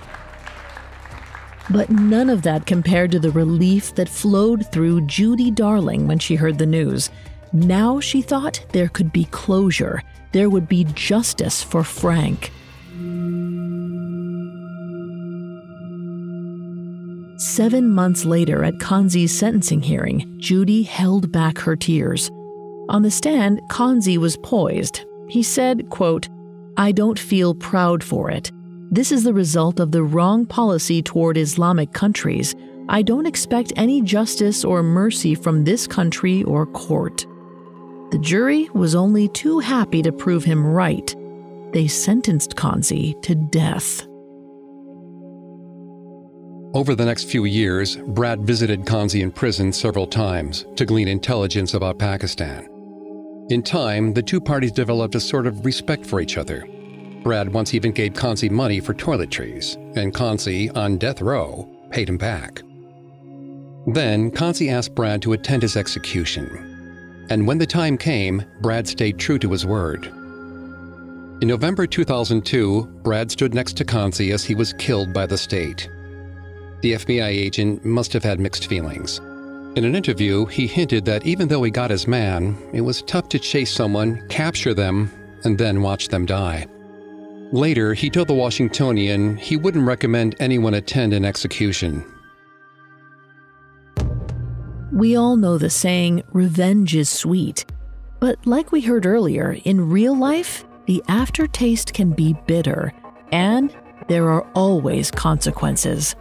But 1.70 1.90
none 1.90 2.30
of 2.30 2.44
that 2.44 2.66
compared 2.66 3.12
to 3.12 3.20
the 3.20 3.32
relief 3.32 3.94
that 3.96 4.08
flowed 4.08 4.72
through 4.72 5.08
Judy 5.08 5.52
Darling 5.52 6.08
when 6.08 6.20
she 6.20 6.36
heard 6.36 6.58
the 6.58 6.66
news. 6.66 7.10
Now 7.52 8.00
she 8.00 8.22
thought 8.22 8.64
there 8.72 8.88
could 8.88 9.12
be 9.12 9.26
closure, 9.26 10.04
there 10.32 10.50
would 10.50 10.70
be 10.70 10.86
justice 10.94 11.62
for 11.64 11.84
Frank. 11.84 12.52
Seven 17.38 17.90
months 17.90 18.24
later, 18.24 18.64
at 18.64 18.76
Kansi's 18.76 19.38
sentencing 19.38 19.82
hearing, 19.82 20.38
Judy 20.38 20.84
held 20.84 21.32
back 21.34 21.58
her 21.60 21.76
tears. 21.76 22.32
On 22.88 23.02
the 23.02 23.12
stand, 23.12 23.60
Kansi 23.70 24.18
was 24.18 24.38
poised. 24.38 25.04
He 25.28 25.44
said, 25.44 25.90
quote, 25.90 26.30
I 26.78 26.92
don't 26.94 27.20
feel 27.20 27.54
proud 27.54 28.04
for 28.04 28.30
it. 28.32 28.52
This 28.90 29.12
is 29.12 29.24
the 29.24 29.34
result 29.34 29.80
of 29.82 29.92
the 29.92 30.04
wrong 30.04 30.46
policy 30.46 31.02
toward 31.02 31.38
Islamic 31.38 31.92
countries. 31.92 32.56
I 32.88 33.02
don't 33.02 33.26
expect 33.26 33.74
any 33.76 34.02
justice 34.02 34.64
or 34.64 34.82
mercy 34.84 35.36
from 35.36 35.64
this 35.64 35.88
country 35.88 36.44
or 36.44 36.66
court. 36.68 37.26
The 38.12 38.20
jury 38.20 38.70
was 38.74 38.96
only 38.96 39.28
too 39.30 39.60
happy 39.60 40.02
to 40.04 40.12
prove 40.12 40.46
him 40.46 40.66
right. 40.66 41.14
They 41.74 41.88
sentenced 41.88 42.56
Kansi 42.56 43.22
to 43.24 43.36
death. 43.36 44.08
Over 46.76 46.94
the 46.94 47.06
next 47.06 47.30
few 47.30 47.46
years, 47.46 47.96
Brad 47.96 48.42
visited 48.42 48.82
Kansi 48.82 49.22
in 49.22 49.32
prison 49.32 49.72
several 49.72 50.06
times 50.06 50.66
to 50.76 50.84
glean 50.84 51.08
intelligence 51.08 51.74
about 51.74 51.98
Pakistan. 51.98 52.68
In 53.50 53.64
time, 53.64 54.14
the 54.14 54.22
two 54.22 54.42
parties 54.42 54.74
developed 54.74 55.16
a 55.16 55.22
sort 55.22 55.48
of 55.48 55.66
respect 55.66 56.06
for 56.06 56.20
each 56.20 56.38
other. 56.38 56.68
Brad 57.24 57.54
once 57.54 57.74
even 57.74 57.94
gave 57.94 58.12
Kansi 58.12 58.52
money 58.52 58.82
for 58.82 58.94
toiletries, 58.94 59.78
and 59.96 60.14
Kansi, 60.14 60.70
on 60.76 60.98
death 60.98 61.22
row, 61.22 61.66
paid 61.92 62.10
him 62.10 62.18
back. 62.18 62.62
Then, 63.88 64.30
Kansi 64.30 64.70
asked 64.70 64.96
Brad 64.96 65.22
to 65.22 65.32
attend 65.32 65.62
his 65.62 65.78
execution. 65.78 67.26
And 67.30 67.48
when 67.48 67.58
the 67.58 67.66
time 67.66 67.98
came, 67.98 68.44
Brad 68.60 68.86
stayed 68.86 69.18
true 69.18 69.40
to 69.40 69.52
his 69.54 69.66
word. 69.66 70.08
In 71.42 71.48
November 71.48 71.88
2002, 71.88 73.00
Brad 73.02 73.32
stood 73.32 73.54
next 73.54 73.78
to 73.78 73.86
Kansi 73.86 74.34
as 74.34 74.44
he 74.44 74.56
was 74.56 74.74
killed 74.74 75.14
by 75.14 75.26
the 75.26 75.38
state. 75.38 75.88
The 76.86 76.92
FBI 76.92 77.30
agent 77.30 77.84
must 77.84 78.14
have 78.14 78.24
had 78.24 78.40
mixed 78.40 78.68
feelings. 78.68 79.18
In 79.76 79.86
an 79.86 79.96
interview, 79.96 80.46
he 80.46 80.68
hinted 80.68 81.04
that 81.06 81.26
even 81.26 81.48
though 81.48 81.64
he 81.64 81.72
got 81.72 81.90
his 81.90 82.08
man, 82.08 82.56
it 82.74 82.82
was 82.82 83.02
tough 83.02 83.28
to 83.30 83.40
chase 83.40 83.74
someone, 83.74 84.24
capture 84.30 84.76
them, 84.76 85.12
and 85.46 85.58
then 85.58 85.82
watch 85.82 86.10
them 86.10 86.28
die. 86.28 86.68
Later, 87.52 87.96
he 87.96 88.12
told 88.12 88.28
the 88.28 88.36
Washingtonian 88.36 89.36
he 89.36 89.58
wouldn't 89.58 89.88
recommend 89.88 90.36
anyone 90.40 90.76
attend 90.76 91.14
an 91.14 91.26
execution. 91.26 92.06
We 94.94 95.16
all 95.16 95.38
know 95.38 95.58
the 95.58 95.72
saying, 95.72 96.22
revenge 96.34 96.96
is 96.96 97.10
sweet. 97.10 97.66
But 98.20 98.46
like 98.46 98.72
we 98.72 98.82
heard 98.82 99.08
earlier, 99.08 99.58
in 99.64 99.90
real 99.90 100.16
life, 100.16 100.64
the 100.86 101.02
aftertaste 101.08 101.96
can 101.96 102.12
be 102.12 102.36
bitter, 102.46 102.94
and 103.32 103.76
there 104.08 104.30
are 104.30 104.48
always 104.54 105.10
consequences. 105.10 106.16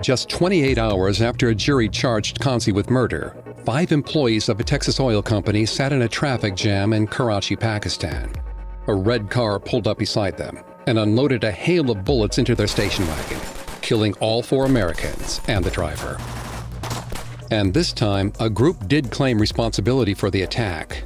Just 0.00 0.30
28 0.30 0.78
hours 0.78 1.20
after 1.20 1.50
a 1.50 1.54
jury 1.54 1.86
charged 1.86 2.40
Kansi 2.40 2.72
with 2.72 2.88
murder, 2.88 3.36
five 3.66 3.92
employees 3.92 4.48
of 4.48 4.58
a 4.58 4.64
Texas 4.64 4.98
oil 4.98 5.20
company 5.20 5.66
sat 5.66 5.92
in 5.92 6.02
a 6.02 6.08
traffic 6.08 6.56
jam 6.56 6.94
in 6.94 7.06
Karachi, 7.06 7.54
Pakistan. 7.54 8.32
A 8.86 8.94
red 8.94 9.28
car 9.28 9.60
pulled 9.60 9.86
up 9.86 9.98
beside 9.98 10.38
them 10.38 10.58
and 10.86 10.98
unloaded 10.98 11.44
a 11.44 11.52
hail 11.52 11.90
of 11.90 12.02
bullets 12.02 12.38
into 12.38 12.54
their 12.54 12.66
station 12.66 13.06
wagon, 13.06 13.40
killing 13.82 14.14
all 14.20 14.42
four 14.42 14.64
Americans 14.64 15.42
and 15.48 15.62
the 15.62 15.70
driver. 15.70 16.18
And 17.50 17.74
this 17.74 17.92
time, 17.92 18.32
a 18.40 18.48
group 18.48 18.88
did 18.88 19.10
claim 19.10 19.38
responsibility 19.38 20.14
for 20.14 20.30
the 20.30 20.42
attack. 20.42 21.04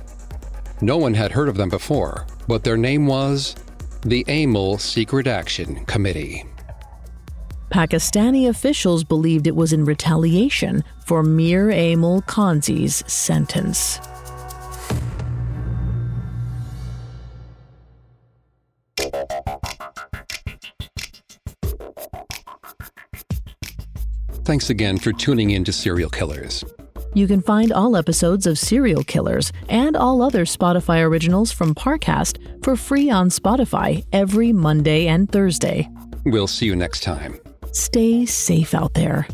No 0.81 0.99
one 0.99 1.15
had 1.15 1.33
heard 1.33 1.49
of 1.49 1.57
them 1.57 1.69
before, 1.69 2.29
but 2.47 2.63
their 2.63 2.77
name 2.77 3.07
was 3.07 3.57
the 4.03 4.23
Aimal 4.25 4.81
Secret 4.81 5.27
Action 5.27 5.85
Committee. 5.87 6.45
Pakistani 7.75 8.49
officials 8.49 9.03
believed 9.03 9.49
it 9.49 9.57
was 9.57 9.73
in 9.73 9.85
retaliation 9.85 10.85
for 11.07 11.25
Mir 11.25 11.71
Aimal 11.71 12.25
Kansi's 12.25 13.03
sentence. 13.13 13.99
Thanks 24.45 24.71
again 24.71 24.97
for 24.97 25.13
tuning 25.13 25.51
in 25.51 25.65
to 25.65 25.73
Serial 25.73 26.11
Killers. 26.11 26.63
You 27.15 27.27
can 27.27 27.43
find 27.43 27.73
all 27.73 27.97
episodes 27.97 28.47
of 28.47 28.57
Serial 28.57 29.03
Killers 29.03 29.51
and 29.69 29.97
all 29.97 30.23
other 30.23 30.45
Spotify 30.45 31.05
originals 31.05 31.51
from 31.51 31.75
Parcast 31.75 32.63
for 32.63 32.77
free 32.77 33.11
on 33.11 33.31
Spotify 33.31 34.07
every 34.13 34.53
Monday 34.53 35.09
and 35.09 35.29
Thursday. 35.29 35.89
We'll 36.25 36.47
see 36.47 36.67
you 36.67 36.77
next 36.77 37.03
time. 37.03 37.41
Stay 37.75 38.25
safe 38.25 38.73
out 38.73 38.95
there. 38.95 39.27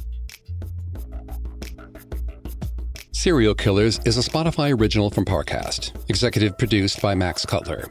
Serial 3.12 3.55
Killers 3.55 4.01
is 4.07 4.16
a 4.16 4.22
Spotify 4.22 4.74
original 4.74 5.11
from 5.11 5.26
Parcast, 5.26 5.93
executive 6.09 6.57
produced 6.57 7.03
by 7.03 7.14
Max 7.14 7.45
Cutler. 7.45 7.91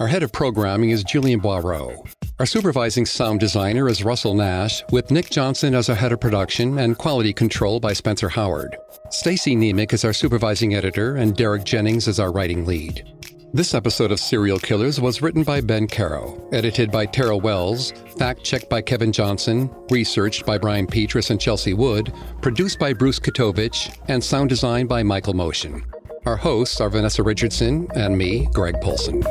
Our 0.00 0.06
head 0.06 0.22
of 0.22 0.32
programming 0.32 0.88
is 0.88 1.04
Julian 1.04 1.38
Boireau. 1.38 2.02
Our 2.38 2.46
supervising 2.46 3.04
sound 3.04 3.40
designer 3.40 3.90
is 3.90 4.02
Russell 4.02 4.32
Nash, 4.32 4.82
with 4.90 5.10
Nick 5.10 5.28
Johnson 5.28 5.74
as 5.74 5.90
our 5.90 5.96
head 5.96 6.12
of 6.12 6.20
production 6.20 6.78
and 6.78 6.96
quality 6.96 7.34
control 7.34 7.78
by 7.78 7.92
Spencer 7.92 8.30
Howard. 8.30 8.78
Stacy 9.10 9.54
Nemec 9.54 9.92
is 9.92 10.06
our 10.06 10.14
supervising 10.14 10.74
editor, 10.74 11.16
and 11.16 11.36
Derek 11.36 11.64
Jennings 11.64 12.08
is 12.08 12.18
our 12.18 12.32
writing 12.32 12.64
lead. 12.64 13.06
This 13.52 13.74
episode 13.74 14.12
of 14.12 14.20
Serial 14.20 14.60
Killers 14.60 15.00
was 15.00 15.22
written 15.22 15.42
by 15.42 15.60
Ben 15.60 15.88
Caro, 15.88 16.48
edited 16.52 16.92
by 16.92 17.04
Tara 17.04 17.36
Wells, 17.36 17.90
fact 18.16 18.44
checked 18.44 18.70
by 18.70 18.80
Kevin 18.80 19.10
Johnson, 19.10 19.68
researched 19.90 20.46
by 20.46 20.56
Brian 20.56 20.86
Petrus 20.86 21.30
and 21.30 21.40
Chelsea 21.40 21.74
Wood, 21.74 22.12
produced 22.42 22.78
by 22.78 22.92
Bruce 22.92 23.18
Katovich, 23.18 23.92
and 24.06 24.22
sound 24.22 24.50
designed 24.50 24.88
by 24.88 25.02
Michael 25.02 25.34
Motion. 25.34 25.84
Our 26.26 26.36
hosts 26.36 26.80
are 26.80 26.88
Vanessa 26.88 27.24
Richardson 27.24 27.88
and 27.96 28.16
me, 28.16 28.46
Greg 28.52 28.80
Polcyn. 28.80 29.24